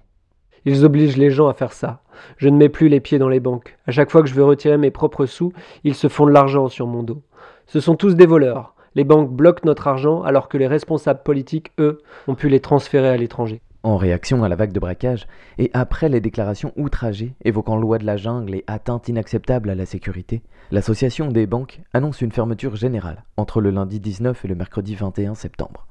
Ils 0.66 0.84
obligent 0.84 1.16
les 1.16 1.30
gens 1.30 1.48
à 1.48 1.54
faire 1.54 1.72
ça. 1.72 2.02
Je 2.36 2.48
ne 2.48 2.56
mets 2.56 2.68
plus 2.68 2.88
les 2.88 3.00
pieds 3.00 3.18
dans 3.18 3.28
les 3.28 3.40
banques. 3.40 3.78
À 3.86 3.92
chaque 3.92 4.10
fois 4.10 4.22
que 4.22 4.28
je 4.28 4.34
veux 4.34 4.44
retirer 4.44 4.76
mes 4.76 4.90
propres 4.90 5.26
sous, 5.26 5.52
ils 5.84 5.94
se 5.94 6.08
font 6.08 6.26
de 6.26 6.32
l'argent 6.32 6.68
sur 6.68 6.86
mon 6.86 7.02
dos. 7.02 7.22
Ce 7.66 7.80
sont 7.80 7.96
tous 7.96 8.14
des 8.14 8.26
voleurs. 8.26 8.74
Les 8.94 9.04
banques 9.04 9.30
bloquent 9.30 9.64
notre 9.64 9.88
argent 9.88 10.22
alors 10.22 10.48
que 10.48 10.58
les 10.58 10.66
responsables 10.66 11.22
politiques, 11.22 11.72
eux, 11.78 11.98
ont 12.28 12.34
pu 12.34 12.48
les 12.48 12.60
transférer 12.60 13.08
à 13.08 13.16
l'étranger. 13.16 13.62
En 13.82 13.96
réaction 13.96 14.42
à 14.42 14.48
la 14.48 14.56
vague 14.56 14.72
de 14.72 14.80
braquage, 14.80 15.26
et 15.58 15.70
après 15.72 16.08
les 16.08 16.20
déclarations 16.20 16.72
outragées 16.76 17.34
évoquant 17.44 17.76
loi 17.76 17.98
de 17.98 18.04
la 18.04 18.16
jungle 18.16 18.54
et 18.54 18.64
atteinte 18.66 19.08
inacceptable 19.08 19.70
à 19.70 19.74
la 19.74 19.86
sécurité, 19.86 20.42
l'association 20.70 21.28
des 21.28 21.46
banques 21.46 21.80
annonce 21.92 22.20
une 22.20 22.32
fermeture 22.32 22.76
générale 22.76 23.24
entre 23.36 23.60
le 23.60 23.70
lundi 23.70 24.00
19 24.00 24.44
et 24.44 24.48
le 24.48 24.54
mercredi 24.54 24.94
21 24.94 25.34
septembre. 25.34 25.86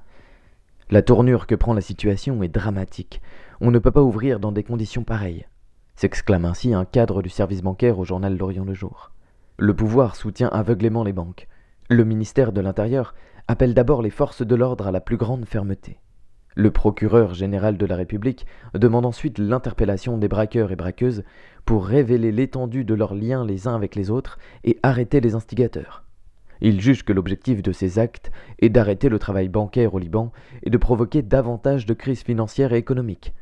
La 0.92 1.02
tournure 1.02 1.48
que 1.48 1.56
prend 1.56 1.74
la 1.74 1.82
situation 1.82 2.44
est 2.44 2.50
dramatique. 2.50 3.22
On 3.62 3.72
ne 3.72 3.80
peut 3.80 3.92
pas 3.92 4.04
ouvrir 4.04 4.40
dans 4.40 4.52
des 4.52 4.64
conditions 4.64 5.04
pareilles, 5.04 5.48
s'exclame 5.96 6.46
ainsi 6.46 6.74
un 6.74 6.86
cadre 6.86 7.22
du 7.22 7.30
service 7.30 7.62
bancaire 7.62 7.98
au 7.98 8.04
journal 8.04 8.38
L'Orient 8.38 8.66
le 8.66 8.74
Jour. 8.74 9.12
Le 9.58 9.74
pouvoir 9.74 10.16
soutient 10.16 10.50
aveuglément 10.50 11.04
les 11.04 11.14
banques. 11.14 11.48
Le 11.90 12.04
ministère 12.04 12.52
de 12.52 12.62
l'Intérieur 12.62 13.16
appelle 13.48 13.74
d'abord 13.74 14.02
les 14.02 14.10
forces 14.10 14.42
de 14.42 14.56
l'ordre 14.56 14.88
à 14.88 14.92
la 14.92 15.00
plus 15.00 15.18
grande 15.18 15.46
fermeté. 15.46 16.00
Le 16.56 16.72
procureur 16.72 17.34
général 17.34 17.78
de 17.78 17.86
la 17.86 17.98
République 17.98 18.46
demande 18.74 19.06
ensuite 19.06 19.40
l'interpellation 19.40 20.18
des 20.18 20.30
braqueurs 20.30 20.72
et 20.72 20.78
braqueuses 20.78 21.24
pour 21.66 21.86
révéler 21.86 22.32
l'étendue 22.32 22.86
de 22.86 22.94
leurs 22.94 23.14
liens 23.14 23.46
les 23.46 23.68
uns 23.68 23.76
avec 23.76 23.94
les 23.96 24.10
autres 24.10 24.40
et 24.64 24.80
arrêter 24.82 25.20
les 25.20 25.36
instigateurs. 25.36 26.06
Il 26.62 26.80
juge 26.80 27.04
que 27.04 27.12
l'objectif 27.12 27.62
de 27.62 27.74
ces 27.74 28.00
actes 28.00 28.32
est 28.60 28.70
d'arrêter 28.70 29.10
le 29.10 29.20
travail 29.20 29.50
bancaire 29.50 29.94
au 29.94 30.00
Liban 30.00 30.32
et 30.64 30.70
de 30.70 30.78
provoquer 30.78 31.22
davantage 31.22 31.86
de 31.86 31.94
crises 31.94 32.24
financières 32.24 32.72
et 32.72 32.78
économiques. 32.78 33.34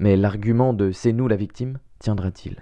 Mais 0.00 0.16
l'argument 0.16 0.72
de 0.72 0.90
c'est 0.90 1.12
nous 1.12 1.28
la 1.28 1.36
victime 1.36 1.78
tiendra-t-il? 2.00 2.56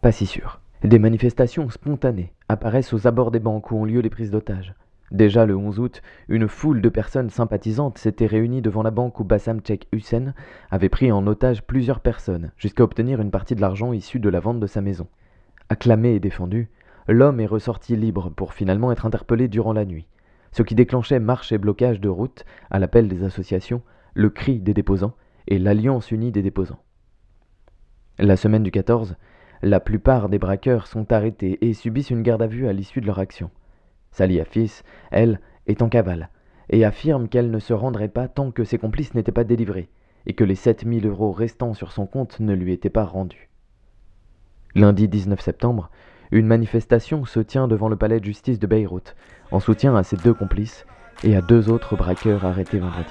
Pas 0.00 0.10
si 0.10 0.26
sûr. 0.26 0.60
Des 0.82 0.98
manifestations 0.98 1.70
spontanées 1.70 2.32
apparaissent 2.48 2.92
aux 2.92 3.06
abords 3.06 3.30
des 3.30 3.38
banques 3.38 3.70
où 3.70 3.76
ont 3.76 3.84
lieu 3.84 4.00
les 4.00 4.10
prises 4.10 4.30
d'otages. 4.32 4.74
Déjà 5.12 5.46
le 5.46 5.56
11 5.56 5.78
août, 5.78 6.02
une 6.28 6.48
foule 6.48 6.82
de 6.82 6.88
personnes 6.88 7.30
sympathisantes 7.30 7.98
s'était 7.98 8.26
réunie 8.26 8.60
devant 8.60 8.82
la 8.82 8.90
banque 8.90 9.20
où 9.20 9.24
Bassam 9.24 9.60
Chek 9.64 9.86
Hussein 9.92 10.34
avait 10.70 10.88
pris 10.88 11.12
en 11.12 11.26
otage 11.28 11.62
plusieurs 11.62 12.00
personnes, 12.00 12.50
jusqu'à 12.56 12.82
obtenir 12.82 13.20
une 13.20 13.30
partie 13.30 13.54
de 13.54 13.60
l'argent 13.60 13.92
issu 13.92 14.18
de 14.18 14.28
la 14.28 14.40
vente 14.40 14.58
de 14.58 14.66
sa 14.66 14.80
maison. 14.80 15.06
Acclamé 15.68 16.14
et 16.14 16.20
défendu, 16.20 16.70
l'homme 17.06 17.38
est 17.38 17.46
ressorti 17.46 17.94
libre 17.94 18.30
pour 18.30 18.52
finalement 18.52 18.90
être 18.90 19.06
interpellé 19.06 19.46
durant 19.46 19.72
la 19.72 19.84
nuit, 19.84 20.08
ce 20.50 20.64
qui 20.64 20.74
déclenchait 20.74 21.20
marche 21.20 21.52
et 21.52 21.58
blocage 21.58 22.00
de 22.00 22.08
route 22.08 22.44
à 22.70 22.80
l'appel 22.80 23.06
des 23.06 23.22
associations, 23.22 23.82
le 24.14 24.30
cri 24.30 24.58
des 24.58 24.74
déposants 24.74 25.14
et 25.46 25.60
l'Alliance 25.60 26.10
unie 26.10 26.32
des 26.32 26.42
déposants. 26.42 26.82
La 28.18 28.36
semaine 28.36 28.64
du 28.64 28.72
14, 28.72 29.16
la 29.62 29.78
plupart 29.78 30.28
des 30.28 30.38
braqueurs 30.38 30.88
sont 30.88 31.12
arrêtés 31.12 31.58
et 31.60 31.74
subissent 31.74 32.10
une 32.10 32.22
garde 32.22 32.42
à 32.42 32.46
vue 32.46 32.66
à 32.66 32.72
l'issue 32.72 33.00
de 33.00 33.06
leur 33.06 33.20
action. 33.20 33.50
Sally 34.12 34.40
Afis, 34.40 34.82
elle, 35.10 35.40
est 35.66 35.82
en 35.82 35.88
cavale 35.88 36.30
et 36.70 36.84
affirme 36.84 37.28
qu'elle 37.28 37.50
ne 37.50 37.58
se 37.58 37.72
rendrait 37.72 38.08
pas 38.08 38.28
tant 38.28 38.50
que 38.50 38.64
ses 38.64 38.78
complices 38.78 39.14
n'étaient 39.14 39.32
pas 39.32 39.44
délivrés 39.44 39.88
et 40.26 40.34
que 40.34 40.44
les 40.44 40.54
7000 40.54 41.06
euros 41.06 41.32
restants 41.32 41.74
sur 41.74 41.92
son 41.92 42.06
compte 42.06 42.40
ne 42.40 42.54
lui 42.54 42.72
étaient 42.72 42.90
pas 42.90 43.04
rendus. 43.04 43.48
Lundi 44.74 45.08
19 45.08 45.40
septembre, 45.40 45.90
une 46.32 46.46
manifestation 46.46 47.24
se 47.24 47.40
tient 47.40 47.68
devant 47.68 47.88
le 47.88 47.96
palais 47.96 48.20
de 48.20 48.24
justice 48.24 48.58
de 48.58 48.66
Beyrouth 48.66 49.14
en 49.52 49.60
soutien 49.60 49.94
à 49.94 50.02
ses 50.02 50.16
deux 50.16 50.34
complices 50.34 50.84
et 51.22 51.36
à 51.36 51.40
deux 51.40 51.70
autres 51.70 51.96
braqueurs 51.96 52.44
arrêtés 52.44 52.78
vendredi. 52.78 53.10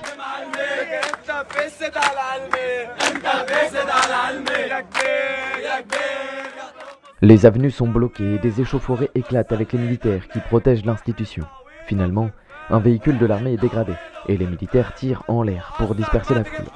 Les 7.28 7.48
avenues 7.48 7.72
sont 7.72 7.88
bloquées 7.88 8.36
et 8.36 8.38
des 8.38 8.62
échauffourées 8.62 9.10
éclatent 9.16 9.52
avec 9.52 9.74
les 9.74 9.80
militaires 9.80 10.28
qui 10.28 10.40
protègent 10.42 10.86
l'institution. 10.86 11.44
Finalement, 11.88 12.30
un 12.70 12.78
véhicule 12.78 13.18
de 13.18 13.26
l'armée 13.26 13.54
est 13.54 13.58
dégradé 13.58 13.94
et 14.28 14.38
les 14.38 14.46
militaires 14.46 14.94
tirent 14.94 15.24
en 15.28 15.42
l'air 15.42 15.74
pour 15.80 15.96
disperser 15.96 16.36
la 16.36 16.44
foule. 16.44 16.68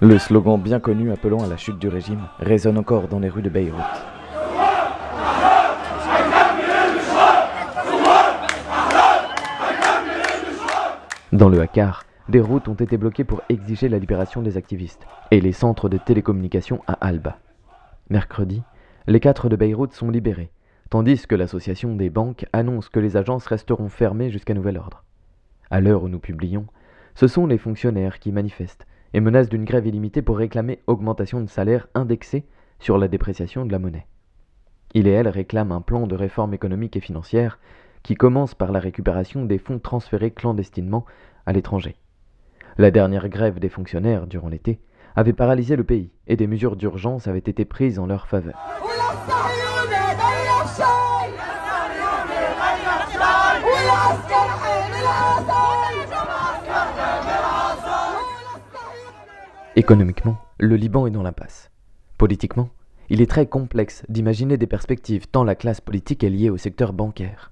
Le 0.00 0.18
slogan 0.20 0.56
bien 0.56 0.78
connu 0.78 1.10
appelant 1.10 1.42
à 1.42 1.48
la 1.48 1.56
chute 1.56 1.80
du 1.80 1.88
régime 1.88 2.28
résonne 2.38 2.78
encore 2.78 3.08
dans 3.08 3.18
les 3.18 3.28
rues 3.28 3.42
de 3.42 3.48
Beyrouth. 3.48 3.74
Dans 11.32 11.48
le 11.48 11.60
Hakar, 11.60 12.04
des 12.28 12.40
routes 12.40 12.68
ont 12.68 12.74
été 12.74 12.98
bloquées 12.98 13.24
pour 13.24 13.42
exiger 13.48 13.88
la 13.88 13.98
libération 13.98 14.42
des 14.42 14.56
activistes 14.56 15.08
et 15.32 15.40
les 15.40 15.50
centres 15.50 15.88
de 15.88 15.96
télécommunication 15.96 16.82
à 16.86 16.92
Alba. 17.04 17.38
Mercredi, 18.10 18.62
les 19.06 19.20
quatre 19.20 19.50
de 19.50 19.56
Beyrouth 19.56 19.92
sont 19.92 20.10
libérés, 20.10 20.50
tandis 20.88 21.26
que 21.26 21.34
l'association 21.34 21.94
des 21.94 22.08
banques 22.08 22.46
annonce 22.54 22.88
que 22.88 23.00
les 23.00 23.18
agences 23.18 23.46
resteront 23.46 23.90
fermées 23.90 24.30
jusqu'à 24.30 24.54
nouvel 24.54 24.78
ordre. 24.78 25.04
À 25.70 25.82
l'heure 25.82 26.04
où 26.04 26.08
nous 26.08 26.18
publions, 26.18 26.66
ce 27.14 27.28
sont 27.28 27.46
les 27.46 27.58
fonctionnaires 27.58 28.18
qui 28.18 28.32
manifestent 28.32 28.86
et 29.12 29.20
menacent 29.20 29.50
d'une 29.50 29.66
grève 29.66 29.86
illimitée 29.86 30.22
pour 30.22 30.38
réclamer 30.38 30.80
augmentation 30.86 31.42
de 31.42 31.50
salaire 31.50 31.86
indexée 31.94 32.46
sur 32.78 32.96
la 32.96 33.08
dépréciation 33.08 33.66
de 33.66 33.72
la 33.72 33.78
monnaie. 33.78 34.06
Il 34.94 35.06
et 35.06 35.10
elle 35.10 35.28
réclament 35.28 35.72
un 35.72 35.82
plan 35.82 36.06
de 36.06 36.14
réforme 36.14 36.54
économique 36.54 36.96
et 36.96 37.00
financière 37.00 37.58
qui 38.02 38.14
commence 38.14 38.54
par 38.54 38.72
la 38.72 38.80
récupération 38.80 39.44
des 39.44 39.58
fonds 39.58 39.80
transférés 39.80 40.30
clandestinement 40.30 41.04
à 41.44 41.52
l'étranger. 41.52 41.96
La 42.78 42.90
dernière 42.90 43.28
grève 43.28 43.58
des 43.58 43.68
fonctionnaires 43.68 44.26
durant 44.26 44.48
l'été 44.48 44.80
avait 45.18 45.32
paralysé 45.32 45.74
le 45.74 45.82
pays 45.82 46.12
et 46.28 46.36
des 46.36 46.46
mesures 46.46 46.76
d'urgence 46.76 47.26
avaient 47.26 47.40
été 47.40 47.64
prises 47.64 47.98
en 47.98 48.06
leur 48.06 48.28
faveur. 48.28 48.56
Économiquement, 59.74 60.38
le 60.60 60.76
Liban 60.76 61.08
est 61.08 61.10
dans 61.10 61.24
l'impasse. 61.24 61.72
Politiquement, 62.16 62.68
il 63.08 63.20
est 63.20 63.28
très 63.28 63.46
complexe 63.46 64.04
d'imaginer 64.08 64.56
des 64.56 64.68
perspectives 64.68 65.26
tant 65.26 65.42
la 65.42 65.56
classe 65.56 65.80
politique 65.80 66.22
est 66.22 66.30
liée 66.30 66.50
au 66.50 66.58
secteur 66.58 66.92
bancaire. 66.92 67.50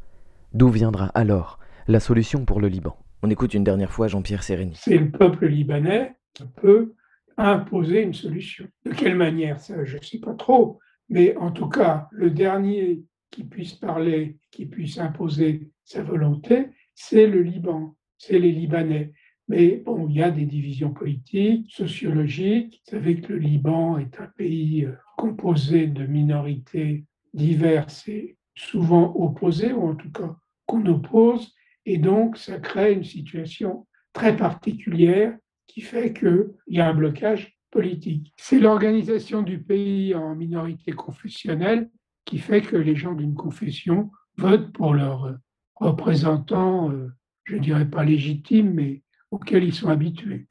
D'où 0.55 0.69
viendra 0.69 1.07
alors 1.15 1.59
la 1.89 1.99
solution 1.99 2.45
pour 2.45 2.61
le 2.61 2.69
Liban? 2.69 2.97
On 3.25 3.31
écoute 3.31 3.55
une 3.55 3.65
dernière 3.65 3.91
fois 3.91 4.07
Jean-Pierre 4.07 4.45
Sérény. 4.45 4.77
C'est 4.77 4.99
le 4.99 5.11
peuple 5.11 5.47
libanais 5.47 6.15
qui 6.33 6.45
peut 6.63 6.93
imposer 7.37 8.03
une 8.03 8.15
solution. 8.15 8.67
De 8.85 8.93
quelle 8.93 9.17
manière 9.17 9.61
ça, 9.61 9.85
Je 9.85 9.99
ne 9.99 10.03
sais 10.03 10.19
pas 10.19 10.35
trop. 10.35 10.79
Mais 11.09 11.37
en 11.37 11.53
tout 11.53 11.69
cas, 11.69 12.09
le 12.11 12.31
dernier 12.31 13.03
qui 13.31 13.45
puisse 13.45 13.75
parler, 13.75 14.39
qui 14.51 14.67
puisse 14.67 14.99
imposer 14.99 15.71
sa 15.85 16.03
volonté, 16.03 16.69
c'est 16.95 17.27
le 17.27 17.43
Liban, 17.43 17.97
c'est 18.19 18.39
les 18.39 18.53
Libanais. 18.53 19.13
Mais 19.49 19.77
bon, 19.77 20.09
il 20.09 20.17
y 20.17 20.23
a 20.23 20.31
des 20.31 20.47
divisions 20.47 20.93
politiques, 20.93 21.71
sociologiques. 21.71 22.83
Vous 22.87 22.97
savez 22.97 23.21
que 23.21 23.33
le 23.33 23.39
Liban 23.39 23.99
est 23.99 24.21
un 24.21 24.27
pays 24.37 24.85
euh, 24.85 24.93
composé 25.17 25.87
de 25.87 26.05
minorités 26.05 27.05
diverses 27.33 28.09
et 28.09 28.37
souvent 28.57 29.15
opposées, 29.15 29.73
ou 29.73 29.87
en 29.89 29.95
tout 29.95 30.11
cas 30.11 30.37
qu'on 30.65 30.85
oppose. 30.87 31.55
Et 31.85 31.99
donc, 31.99 32.37
ça 32.37 32.59
crée 32.59 32.95
une 32.95 33.05
situation 33.05 33.87
très 34.13 34.37
particulière 34.37 35.37
qui 35.67 35.81
fait 35.81 36.13
qu'il 36.13 36.49
y 36.69 36.81
a 36.81 36.89
un 36.89 36.95
blocage 36.95 37.57
politique. 37.71 38.33
C'est 38.37 38.59
l'organisation 38.59 39.43
du 39.43 39.63
pays 39.63 40.15
en 40.15 40.35
minorité 40.35 40.93
confessionnelle 40.93 41.91
qui 42.25 42.39
fait 42.39 42.63
que 42.63 42.77
les 42.77 42.97
gens 42.97 43.15
d'une 43.15 43.35
confession 43.35 44.11
votent 44.37 44.73
pour 44.73 44.95
leurs 44.95 45.37
représentants, 45.77 46.91
euh, 46.91 47.09
je 47.45 47.57
dirais 47.57 47.89
pas 47.89 48.05
légitimes, 48.05 48.73
mais 48.75 49.03
auxquels 49.31 49.65
ils 49.65 49.75
sont 49.75 49.89
habitués. 49.89 50.47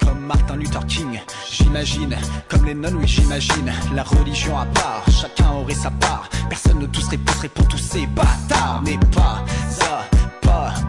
comme 0.00 0.26
Martin 0.26 0.56
Luther 0.56 0.86
King, 0.86 1.20
j'imagine, 1.50 2.16
comme 2.48 2.66
les 2.66 2.74
nonnes, 2.74 2.96
oui 2.96 3.06
j'imagine, 3.06 3.72
la 3.94 4.02
religion 4.02 4.58
à 4.58 4.66
part, 4.66 5.04
chacun 5.10 5.52
aurait 5.52 5.74
sa 5.74 5.90
part, 5.90 6.28
personne 6.48 6.78
ne 6.78 6.86
tous 6.86 7.08
pousserait 7.16 7.48
pour 7.48 7.66
tous 7.68 7.78
ces 7.78 8.06
bâtards, 8.06 8.82
mais 8.84 8.98
pas 9.14 9.44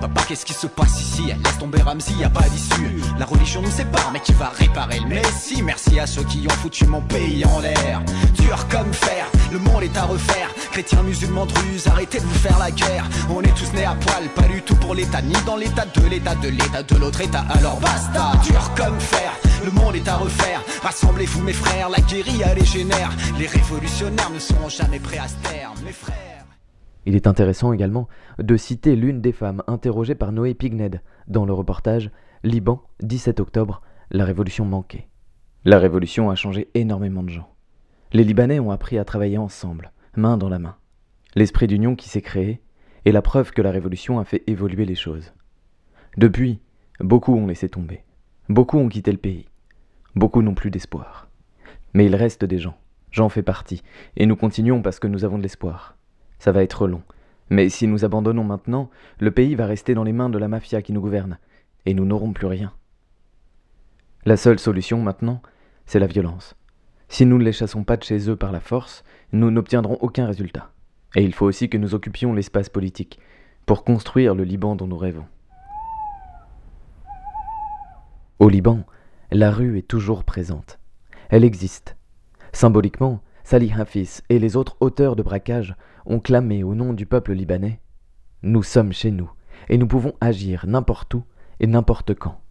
Papa, 0.02 0.22
qu'est-ce 0.28 0.46
qui 0.46 0.54
se 0.54 0.68
passe 0.68 1.02
ici 1.02 1.24
Laisse 1.28 1.58
tomber 1.60 1.82
Ramsey, 1.82 2.14
y 2.20 2.24
a 2.24 2.30
pas 2.30 2.48
d'issue. 2.50 3.02
La 3.18 3.26
religion 3.26 3.62
nous 3.62 3.72
sépare, 3.72 4.12
mais 4.12 4.20
qui 4.20 4.34
va 4.34 4.50
réparer 4.50 5.00
le 5.00 5.08
Messi 5.08 5.62
Merci 5.62 6.00
à 6.00 6.08
ceux 6.08 6.24
qui 6.24 6.46
ont 6.48 6.56
foutu 6.56 6.86
mon 6.86 7.02
pays 7.02 7.46
en 7.46 7.60
l'air. 7.60 8.02
Dur 8.34 8.68
comme 8.70 8.94
fer, 8.94 9.26
le 9.52 9.60
monde 9.60 9.84
est 9.84 9.98
à 9.98 10.04
refaire. 10.04 10.50
Chrétiens, 10.72 11.04
musulmans, 11.04 11.46
druzes, 11.46 11.88
arrêtez 11.88 12.20
de 12.20 12.26
vous 12.26 12.40
faire 12.40 12.58
la 12.60 12.72
guerre. 12.72 13.10
On 13.30 13.42
est 13.42 13.56
tous 13.56 13.72
nés 13.74 13.86
à 13.86 13.96
poil, 13.96 14.28
pas 14.36 14.44
du 14.44 14.62
tout 14.62 14.76
pour 14.76 14.94
l'état, 14.94 15.22
ni 15.22 15.34
dans 15.46 15.56
l'état 15.56 15.86
de 15.86 16.08
l'état 16.08 16.36
de 16.36 16.50
l'état 16.50 16.84
de 16.84 16.96
l'autre 16.98 17.22
état. 17.22 17.46
Alors 17.50 17.80
basta, 17.80 18.34
dur 18.44 18.72
comme 18.76 19.00
fer, 19.00 19.32
le 19.64 19.72
monde 19.72 19.96
est 19.96 20.08
à 20.08 20.18
refaire. 20.18 20.62
Rassemblez-vous 20.84 21.42
mes 21.42 21.54
frères, 21.54 21.90
la 21.90 22.00
guérilla 22.02 22.54
légénaire. 22.54 23.12
Les 23.40 23.48
révolutionnaires 23.48 24.32
ne 24.32 24.40
seront 24.40 24.70
jamais 24.70 25.00
prêts 25.00 25.20
à 25.20 25.28
se 25.28 25.36
taire, 25.50 25.72
mes 25.84 25.94
frères. 25.94 26.35
Il 27.06 27.16
est 27.16 27.28
intéressant 27.28 27.72
également 27.72 28.08
de 28.40 28.58
citer 28.58 28.96
l'une 28.96 29.22
des 29.22 29.32
femmes 29.32 29.64
interrogées 29.68 30.16
par 30.16 30.32
Noé 30.32 30.54
Pigned 30.54 31.02
dans 31.28 31.46
le 31.46 31.54
reportage 31.54 32.12
Liban, 32.44 32.82
17 33.02 33.40
octobre, 33.40 33.82
la 34.12 34.26
révolution 34.26 34.66
manquée. 34.66 35.08
La 35.66 35.80
révolution 35.80 36.30
a 36.30 36.36
changé 36.36 36.70
énormément 36.74 37.24
de 37.24 37.30
gens. 37.30 37.50
Les 38.14 38.24
Libanais 38.24 38.60
ont 38.60 38.72
appris 38.72 38.98
à 38.98 39.06
travailler 39.06 39.38
ensemble, 39.38 39.92
main 40.16 40.38
dans 40.38 40.50
la 40.50 40.60
main. 40.60 40.78
l'esprit 41.36 41.68
d'union 41.68 41.96
qui 41.96 42.08
s'est 42.08 42.22
créé 42.22 42.62
est 43.04 43.12
la 43.12 43.22
preuve 43.22 43.52
que 43.52 43.62
la 43.62 43.72
révolution 43.72 44.20
a 44.20 44.26
fait 44.26 44.44
évoluer 44.48 44.86
les 44.86 44.96
choses. 44.96 45.34
Depuis, 46.18 46.60
beaucoup 47.00 47.36
ont 47.36 47.48
laissé 47.48 47.68
tomber. 47.68 48.04
Beaucoup 48.48 48.78
ont 48.78 48.90
quitté 48.90 49.12
le 49.12 49.18
pays. 49.18 49.48
Beaucoup 50.16 50.42
n'ont 50.42 50.56
plus 50.56 50.72
d'espoir. 50.72 51.28
Mais 51.94 52.06
il 52.06 52.16
reste 52.16 52.46
des 52.46 52.58
gens. 52.58 52.78
J'en 53.12 53.30
fais 53.30 53.44
partie. 53.44 53.84
Et 54.18 54.26
nous 54.26 54.36
continuons 54.36 54.82
parce 54.82 55.00
que 55.00 55.08
nous 55.08 55.26
avons 55.26 55.38
de 55.38 55.44
l'espoir. 55.44 55.98
Ça 56.40 56.52
va 56.52 56.64
être 56.64 56.88
long. 56.88 57.02
Mais 57.50 57.70
si 57.70 57.88
nous 57.88 58.06
abandonnons 58.06 58.44
maintenant, 58.44 58.90
le 59.20 59.32
pays 59.32 59.56
va 59.56 59.66
rester 59.66 59.94
dans 59.94 60.04
les 60.04 60.14
mains 60.14 60.30
de 60.30 60.38
la 60.38 60.48
mafia 60.48 60.82
qui 60.82 60.94
nous 60.94 61.02
gouverne. 61.02 61.38
Et 61.86 61.94
nous 61.94 62.06
n'aurons 62.06 62.34
plus 62.34 62.48
rien. 62.48 62.74
La 64.26 64.38
seule 64.38 64.60
solution 64.60 65.02
maintenant, 65.02 65.42
c'est 65.86 66.00
la 66.00 66.08
violence. 66.08 66.56
Si 67.08 67.26
nous 67.26 67.38
ne 67.38 67.44
les 67.44 67.52
chassons 67.52 67.84
pas 67.84 67.98
de 67.98 68.04
chez 68.04 68.30
eux 68.30 68.36
par 68.36 68.52
la 68.52 68.60
force, 68.60 69.04
nous 69.32 69.52
n'obtiendrons 69.52 69.98
aucun 70.02 70.26
résultat. 70.26 70.72
Et 71.16 71.24
il 71.24 71.34
faut 71.34 71.46
aussi 71.46 71.70
que 71.70 71.78
nous 71.78 71.94
occupions 71.94 72.34
l'espace 72.34 72.70
politique 72.70 73.20
pour 73.66 73.84
construire 73.84 74.34
le 74.34 74.44
Liban 74.44 74.76
dont 74.76 74.88
nous 74.88 74.98
rêvons. 74.98 75.26
Au 78.40 78.50
Liban, 78.50 78.84
la 79.32 79.52
rue 79.52 79.78
est 79.78 79.88
toujours 79.88 80.24
présente. 80.24 80.80
Elle 81.30 81.44
existe. 81.44 81.96
Symboliquement, 82.52 83.22
Salih 83.48 83.74
Hafiz 83.78 84.24
et 84.30 84.40
les 84.40 84.56
autres 84.56 84.76
auteurs 84.80 85.16
de 85.16 85.22
braquage 85.22 85.76
ont 86.08 86.20
clamé 86.20 86.64
au 86.64 86.74
nom 86.74 86.94
du 86.94 87.06
peuple 87.06 87.34
libanais 87.34 87.80
Nous 88.42 88.64
sommes 88.64 88.92
chez 88.92 89.12
nous, 89.12 89.30
et 89.70 89.78
nous 89.78 89.86
pouvons 89.86 90.14
agir 90.20 90.66
n'importe 90.68 91.14
où 91.14 91.24
et 91.60 91.68
n'importe 91.68 92.16
quand. 92.16 92.42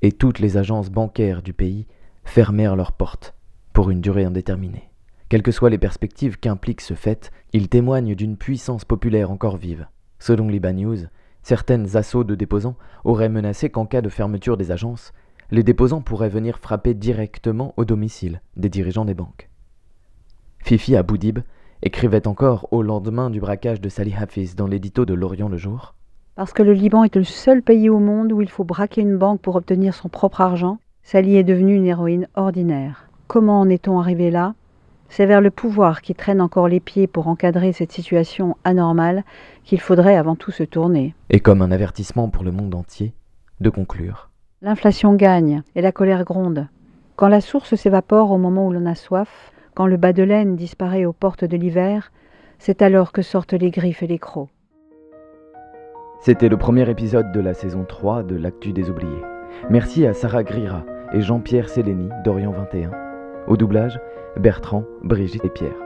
Et 0.00 0.10
toutes 0.10 0.38
les 0.38 0.56
agences 0.56 0.88
bancaires 0.88 1.42
du 1.42 1.52
pays 1.52 1.86
fermèrent 2.24 2.76
leurs 2.76 2.92
portes 2.92 3.34
pour 3.74 3.90
une 3.90 4.00
durée 4.00 4.24
indéterminée. 4.24 4.88
Quelles 5.28 5.42
que 5.42 5.52
soient 5.52 5.68
les 5.68 5.76
perspectives 5.76 6.38
qu'implique 6.38 6.80
ce 6.80 6.94
fait, 6.94 7.30
il 7.52 7.68
témoigne 7.68 8.14
d'une 8.14 8.38
puissance 8.38 8.86
populaire 8.86 9.30
encore 9.30 9.58
vive. 9.58 9.86
Selon 10.18 10.48
Liban 10.48 10.72
News, 10.72 11.08
certaines 11.42 11.94
assauts 11.94 12.24
de 12.24 12.34
déposants 12.34 12.78
auraient 13.04 13.28
menacé 13.28 13.68
qu'en 13.68 13.84
cas 13.84 14.00
de 14.00 14.08
fermeture 14.08 14.56
des 14.56 14.70
agences, 14.70 15.12
les 15.50 15.62
déposants 15.62 16.00
pourraient 16.00 16.30
venir 16.30 16.58
frapper 16.58 16.94
directement 16.94 17.74
au 17.76 17.84
domicile 17.84 18.40
des 18.56 18.70
dirigeants 18.70 19.04
des 19.04 19.12
banques. 19.12 19.47
Fifi 20.68 20.96
Aboudib 20.96 21.38
écrivait 21.80 22.28
encore 22.28 22.68
au 22.72 22.82
lendemain 22.82 23.30
du 23.30 23.40
braquage 23.40 23.80
de 23.80 23.88
Salih 23.88 24.14
Hafiz 24.20 24.54
dans 24.54 24.66
l'édito 24.66 25.06
de 25.06 25.14
L'Orient 25.14 25.48
le 25.48 25.56
jour. 25.56 25.94
Parce 26.34 26.52
que 26.52 26.62
le 26.62 26.74
Liban 26.74 27.04
est 27.04 27.16
le 27.16 27.24
seul 27.24 27.62
pays 27.62 27.88
au 27.88 27.98
monde 27.98 28.32
où 28.32 28.42
il 28.42 28.50
faut 28.50 28.64
braquer 28.64 29.00
une 29.00 29.16
banque 29.16 29.40
pour 29.40 29.56
obtenir 29.56 29.94
son 29.94 30.10
propre 30.10 30.42
argent, 30.42 30.76
Salih 31.02 31.36
est 31.36 31.42
devenue 31.42 31.74
une 31.74 31.86
héroïne 31.86 32.28
ordinaire. 32.34 33.08
Comment 33.28 33.60
en 33.60 33.70
est-on 33.70 33.98
arrivé 33.98 34.30
là? 34.30 34.52
C'est 35.08 35.24
vers 35.24 35.40
le 35.40 35.50
pouvoir 35.50 36.02
qui 36.02 36.14
traîne 36.14 36.42
encore 36.42 36.68
les 36.68 36.80
pieds 36.80 37.06
pour 37.06 37.28
encadrer 37.28 37.72
cette 37.72 37.92
situation 37.92 38.54
anormale 38.64 39.24
qu'il 39.64 39.80
faudrait 39.80 40.18
avant 40.18 40.36
tout 40.36 40.50
se 40.50 40.64
tourner. 40.64 41.14
Et 41.30 41.40
comme 41.40 41.62
un 41.62 41.70
avertissement 41.70 42.28
pour 42.28 42.44
le 42.44 42.52
monde 42.52 42.74
entier, 42.74 43.14
de 43.60 43.70
conclure. 43.70 44.28
L'inflation 44.60 45.14
gagne 45.14 45.62
et 45.74 45.80
la 45.80 45.92
colère 45.92 46.24
gronde. 46.24 46.66
Quand 47.16 47.28
la 47.28 47.40
source 47.40 47.74
s'évapore 47.74 48.32
au 48.32 48.36
moment 48.36 48.66
où 48.66 48.72
l'on 48.72 48.84
a 48.84 48.94
soif, 48.94 49.50
quand 49.78 49.86
le 49.86 49.96
bas 49.96 50.12
de 50.12 50.24
laine 50.24 50.56
disparaît 50.56 51.04
aux 51.04 51.12
portes 51.12 51.44
de 51.44 51.56
l'hiver, 51.56 52.10
c'est 52.58 52.82
alors 52.82 53.12
que 53.12 53.22
sortent 53.22 53.52
les 53.52 53.70
griffes 53.70 54.02
et 54.02 54.08
les 54.08 54.18
crocs. 54.18 54.48
C'était 56.20 56.48
le 56.48 56.56
premier 56.56 56.90
épisode 56.90 57.30
de 57.30 57.38
la 57.38 57.54
saison 57.54 57.84
3 57.84 58.24
de 58.24 58.34
L'Actu 58.34 58.72
des 58.72 58.90
Oubliés. 58.90 59.22
Merci 59.70 60.04
à 60.04 60.14
Sarah 60.14 60.42
Grira 60.42 60.84
et 61.12 61.20
Jean-Pierre 61.20 61.68
Sélény 61.68 62.08
d'Orient 62.24 62.50
21. 62.50 62.90
Au 63.46 63.56
doublage, 63.56 64.00
Bertrand, 64.36 64.82
Brigitte 65.04 65.44
et 65.44 65.48
Pierre. 65.48 65.78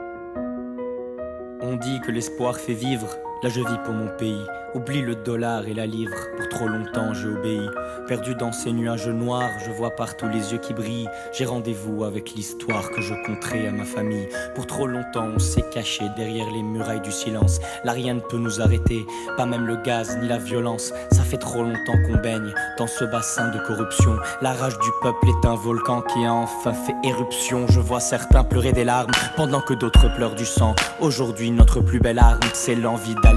On 1.61 1.75
dit 1.75 2.01
que 2.01 2.11
l'espoir 2.11 2.55
fait 2.55 2.73
vivre. 2.73 3.09
Là 3.43 3.49
je 3.49 3.59
vis 3.59 3.77
pour 3.83 3.93
mon 3.93 4.07
pays. 4.07 4.45
Oublie 4.73 5.01
le 5.01 5.15
dollar 5.15 5.67
et 5.67 5.73
la 5.73 5.85
livre. 5.85 6.15
Pour 6.37 6.47
trop 6.47 6.67
longtemps 6.67 7.13
j'ai 7.13 7.27
obéi. 7.27 7.69
Perdu 8.07 8.35
dans 8.35 8.53
ces 8.53 8.71
nuages 8.71 9.07
noirs, 9.07 9.51
je 9.65 9.71
vois 9.71 9.91
partout 9.91 10.27
les 10.29 10.53
yeux 10.53 10.57
qui 10.57 10.73
brillent. 10.73 11.09
J'ai 11.33 11.43
rendez-vous 11.43 12.05
avec 12.05 12.33
l'histoire 12.35 12.89
que 12.89 13.01
je 13.01 13.13
conterai 13.25 13.67
à 13.67 13.71
ma 13.71 13.83
famille. 13.83 14.29
Pour 14.55 14.65
trop 14.65 14.87
longtemps 14.87 15.27
on 15.35 15.39
s'est 15.39 15.65
caché 15.73 16.05
derrière 16.15 16.49
les 16.51 16.63
murailles 16.63 17.01
du 17.01 17.11
silence. 17.11 17.59
Là 17.83 17.91
rien 17.91 18.13
ne 18.13 18.21
peut 18.21 18.37
nous 18.37 18.61
arrêter, 18.61 19.05
pas 19.35 19.45
même 19.45 19.65
le 19.65 19.75
gaz 19.75 20.17
ni 20.21 20.29
la 20.29 20.37
violence. 20.37 20.93
Ça 21.11 21.23
fait 21.23 21.37
trop 21.37 21.63
longtemps 21.63 22.01
qu'on 22.07 22.17
baigne 22.17 22.53
dans 22.77 22.87
ce 22.87 23.03
bassin 23.03 23.49
de 23.49 23.59
corruption. 23.59 24.15
La 24.41 24.53
rage 24.53 24.79
du 24.79 24.89
peuple 25.01 25.27
est 25.27 25.45
un 25.45 25.55
volcan 25.55 26.01
qui 26.01 26.25
a 26.25 26.33
enfin 26.33 26.73
fait 26.73 26.95
éruption. 27.03 27.67
Je 27.67 27.81
vois 27.81 27.99
certains 27.99 28.45
pleurer 28.45 28.71
des 28.71 28.85
larmes 28.85 29.11
pendant 29.35 29.61
que 29.61 29.73
d'autres 29.73 30.15
pleurent 30.15 30.35
du 30.35 30.45
sang. 30.45 30.75
Aujourd'hui 31.01 31.51
notre 31.51 31.81
plus 31.81 31.99
belle 31.99 32.19
arme, 32.19 32.39
c'est 32.53 32.75
l'envie 32.75 33.15
d'aller 33.21 33.32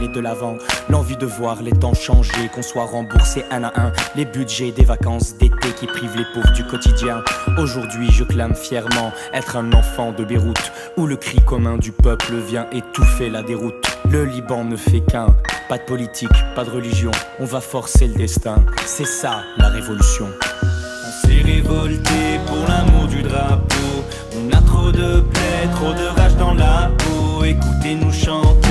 l'envie 0.89 1.17
de 1.17 1.27
voir 1.27 1.63
les 1.63 1.73
temps 1.73 1.95
changer, 1.95 2.49
qu'on 2.55 2.63
soit 2.63 2.85
remboursé 2.85 3.45
un 3.51 3.65
à 3.65 3.73
un, 3.81 3.93
les 4.15 4.25
budgets 4.25 4.73
des 4.73 4.85
vacances 4.85 5.37
d'été 5.37 5.69
qui 5.79 5.87
privent 5.87 6.17
les 6.17 6.25
pauvres 6.35 6.53
du 6.53 6.65
quotidien. 6.65 7.23
Aujourd'hui, 7.59 8.11
je 8.11 8.25
clame 8.25 8.55
fièrement 8.55 9.13
être 9.33 9.57
un 9.57 9.73
enfant 9.73 10.13
de 10.13 10.25
Beyrouth, 10.25 10.73
où 10.97 11.07
le 11.07 11.17
cri 11.17 11.41
commun 11.41 11.77
du 11.77 11.93
peuple 11.93 12.35
vient 12.37 12.67
étouffer 12.73 13.31
la 13.31 13.43
déroute. 13.43 13.75
Le 14.11 14.25
Liban 14.25 14.65
ne 14.65 14.77
fait 14.77 15.01
qu'un, 15.01 15.35
pas 15.69 15.79
de 15.79 15.85
politique, 15.85 16.31
pas 16.55 16.65
de 16.65 16.71
religion, 16.71 17.11
on 17.41 17.45
va 17.45 17.61
forcer 17.61 18.07
le 18.07 18.15
destin, 18.15 18.65
c'est 18.85 19.07
ça 19.07 19.43
la 19.59 19.69
révolution. 19.69 20.27
On 20.63 21.27
s'est 21.27 21.43
révolté 21.43 22.41
pour 22.47 22.69
l'amour 22.69 23.07
du 23.09 23.23
drapeau, 23.23 24.05
on 24.37 24.57
a 24.57 24.61
trop 24.63 24.93
de 24.93 25.21
paix, 25.21 25.69
trop 25.75 25.93
de 25.93 26.07
rage 26.21 26.37
dans 26.37 26.55
la 26.55 26.91
peau, 26.99 27.45
écoutez-nous 27.45 28.13
chanter, 28.13 28.66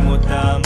mot 0.00 0.18
à. 0.28 0.60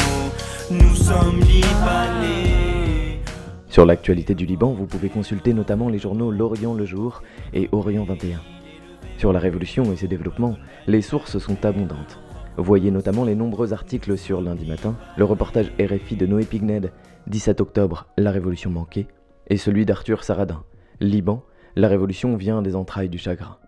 Sur 3.68 3.84
l'actualité 3.84 4.34
du 4.34 4.46
Liban, 4.46 4.72
vous 4.72 4.86
pouvez 4.86 5.08
consulter 5.08 5.52
notamment 5.52 5.88
les 5.88 5.98
journaux 5.98 6.30
L'Orient 6.30 6.74
le 6.74 6.84
jour 6.84 7.22
et 7.52 7.68
Orient 7.72 8.04
21. 8.04 8.40
Sur 9.18 9.32
la 9.32 9.38
révolution 9.38 9.92
et 9.92 9.96
ses 9.96 10.08
développements, 10.08 10.56
les 10.86 11.02
sources 11.02 11.38
sont 11.38 11.64
abondantes. 11.64 12.18
Voyez 12.56 12.90
notamment 12.90 13.24
les 13.24 13.34
nombreux 13.34 13.72
articles 13.72 14.16
sur 14.16 14.40
lundi 14.40 14.66
matin, 14.66 14.96
le 15.16 15.24
reportage 15.24 15.72
RFI 15.78 16.16
de 16.16 16.26
Noé 16.26 16.44
Pigned, 16.44 16.90
17 17.26 17.60
octobre, 17.60 18.06
La 18.16 18.30
révolution 18.30 18.70
manquée, 18.70 19.08
et 19.48 19.58
celui 19.58 19.84
d'Arthur 19.84 20.24
Saradin, 20.24 20.64
Liban, 21.00 21.44
la 21.76 21.88
révolution 21.88 22.36
vient 22.36 22.62
des 22.62 22.74
entrailles 22.74 23.10
du 23.10 23.18
chagrin. 23.18 23.58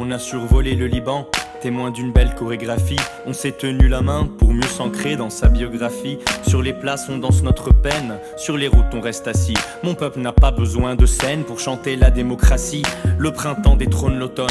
On 0.00 0.12
a 0.12 0.18
survolé 0.20 0.76
le 0.76 0.86
Liban, 0.86 1.26
témoin 1.60 1.90
d'une 1.90 2.12
belle 2.12 2.32
chorégraphie. 2.36 3.00
On 3.26 3.32
s'est 3.32 3.50
tenu 3.50 3.88
la 3.88 4.00
main 4.00 4.28
pour 4.38 4.54
mieux 4.54 4.62
s'ancrer 4.62 5.16
dans 5.16 5.28
sa 5.28 5.48
biographie. 5.48 6.20
Sur 6.46 6.62
les 6.62 6.72
places, 6.72 7.08
on 7.08 7.18
danse 7.18 7.42
notre 7.42 7.74
peine. 7.74 8.20
Sur 8.36 8.56
les 8.56 8.68
routes, 8.68 8.94
on 8.94 9.00
reste 9.00 9.26
assis. 9.26 9.56
Mon 9.82 9.96
peuple 9.96 10.20
n'a 10.20 10.32
pas 10.32 10.52
besoin 10.52 10.94
de 10.94 11.04
scène 11.04 11.42
pour 11.42 11.58
chanter 11.58 11.96
la 11.96 12.12
démocratie. 12.12 12.84
Le 13.18 13.32
printemps 13.32 13.74
détrône 13.74 14.20
l'automne. 14.20 14.46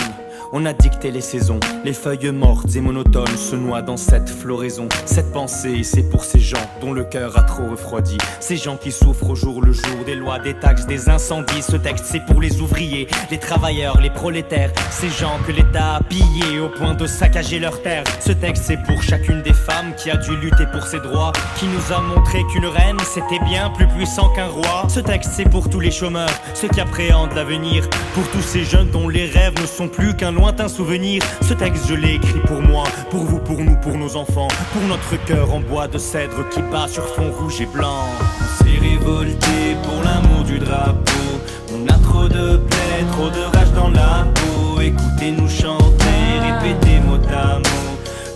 On 0.54 0.66
a 0.66 0.72
dicté 0.72 1.12
les 1.12 1.22
saisons, 1.22 1.60
les 1.84 1.92
feuilles 1.92 2.32
mortes 2.32 2.74
et 2.74 2.80
monotones 2.80 3.36
se 3.36 3.58
noient 3.58 3.82
dans 3.82 3.98
cette 3.98 4.30
floraison. 4.30 4.88
Cette 5.06 5.34
pensée, 5.34 5.84
c'est 5.84 6.10
pour 6.10 6.24
ces 6.24 6.40
gens 6.40 6.56
dont 6.80 6.94
le 6.94 7.04
cœur 7.04 7.38
a 7.38 7.44
trop 7.44 7.68
refroidi. 7.68 8.18
Ces 8.40 8.56
gens 8.56 8.78
qui 8.78 8.94
souffrent 8.94 9.32
au 9.32 9.36
jour 9.36 9.62
le 9.62 9.74
jour 9.74 10.06
des 10.06 10.16
lois, 10.16 10.40
des 10.40 10.54
taxes, 10.54 10.86
des 10.86 11.10
incendies. 11.10 11.62
Ce 11.62 11.76
texte, 11.76 12.06
c'est 12.06 12.26
pour 12.26 12.40
les 12.40 12.62
ouvriers, 12.62 13.08
les 13.30 13.40
travailleurs, 13.40 14.00
les 14.00 14.10
prolétaires. 14.10 14.72
Ces 14.90 15.10
gens 15.10 15.38
que 15.46 15.52
l'État 15.52 15.96
a 15.96 16.04
pillés 16.04 16.60
au 16.60 16.70
point 16.70 16.94
de 16.94 17.08
saccager 17.08 17.60
leurs 17.60 17.82
terres. 17.82 18.06
Ce 18.22 18.32
texte, 18.32 18.64
c'est 18.66 18.82
pour 18.84 19.02
chacune 19.04 19.42
des 19.42 19.54
femmes 19.54 19.94
qui 19.98 20.10
a 20.10 20.16
dû 20.16 20.38
lutter 20.38 20.66
pour 20.72 20.84
ses 20.84 21.00
droits, 21.02 21.34
qui 21.58 21.66
nous 21.66 21.94
a 21.94 22.00
montré 22.00 22.40
qu'une 22.54 22.68
reine, 22.68 22.98
c'était 23.04 23.44
bien 23.44 23.70
plus 23.72 23.88
puissant 23.88 24.30
qu'un 24.30 24.48
roi. 24.48 24.88
Ce 24.88 25.02
texte, 25.02 25.32
c'est 25.34 25.50
pour 25.50 25.70
tous 25.70 25.82
les 25.82 25.92
chômeurs, 25.92 26.30
ceux 26.54 26.70
qui 26.70 26.80
appréhendent 26.80 27.36
l'avenir. 27.36 27.90
Pour 28.14 28.26
tous 28.30 28.42
ces 28.42 28.64
jeunes 28.64 28.90
dont 28.92 29.10
les 29.10 29.26
rêves 29.26 29.60
ne 29.62 29.68
sont 29.68 29.90
plus 29.90 30.16
qu'un 30.16 30.37
lointain 30.38 30.68
souvenir. 30.68 31.22
Ce 31.42 31.54
texte, 31.54 31.86
je 31.88 31.96
l'ai 31.96 32.16
écrit 32.16 32.40
pour 32.46 32.62
moi, 32.62 32.84
pour 33.10 33.24
vous, 33.24 33.40
pour 33.40 33.60
nous, 33.60 33.76
pour 33.78 33.98
nos 33.98 34.16
enfants, 34.16 34.48
pour 34.72 34.84
notre 34.84 35.16
cœur 35.26 35.54
en 35.54 35.60
bois 35.60 35.88
de 35.88 35.98
cèdre 35.98 36.48
qui 36.50 36.62
bat 36.62 36.88
sur 36.88 37.06
fond 37.16 37.32
rouge 37.32 37.62
et 37.62 37.66
blanc. 37.66 38.06
On 38.42 38.64
s'est 38.64 38.80
révolté 38.80 39.76
pour 39.84 40.02
l'amour 40.04 40.44
du 40.46 40.60
drapeau. 40.60 41.28
On 41.74 41.88
a 41.88 41.98
trop 42.00 42.28
de 42.28 42.58
paix, 42.58 43.04
trop 43.12 43.30
de 43.30 43.58
rage 43.58 43.72
dans 43.74 43.90
la 43.90 44.26
peau. 44.36 44.82
Écoutez-nous 44.82 45.50
chanter, 45.50 46.20
répétez 46.42 47.00
mot 47.02 47.20
à 47.34 47.58
mot. 47.58 47.88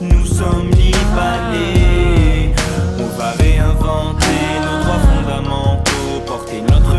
Nous 0.02 0.26
sommes 0.26 0.70
libanais. 0.72 2.54
On 3.00 3.18
va 3.18 3.32
réinventer 3.40 4.42
nos 4.66 4.84
droits 4.84 5.04
fondamentaux, 5.12 6.22
porter 6.26 6.62
notre 6.62 6.91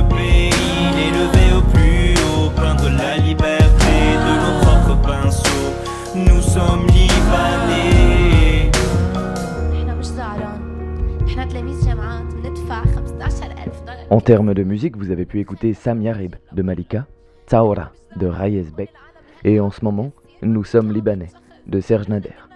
En 14.10 14.20
termes 14.20 14.54
de 14.54 14.62
musique, 14.62 14.96
vous 14.96 15.10
avez 15.10 15.24
pu 15.24 15.40
écouter 15.40 15.74
Sam 15.74 16.02
Yarib 16.02 16.36
de 16.52 16.62
Malika, 16.62 17.06
Taora 17.46 17.92
de 18.16 18.26
Rayez 18.26 18.66
Beck, 18.76 18.90
Et 19.44 19.58
en 19.58 19.70
ce 19.70 19.84
moment, 19.84 20.12
nous 20.42 20.64
sommes 20.64 20.92
libanais, 20.92 21.30
de 21.66 21.80
Serge 21.80 22.08
Nader. 22.08 22.51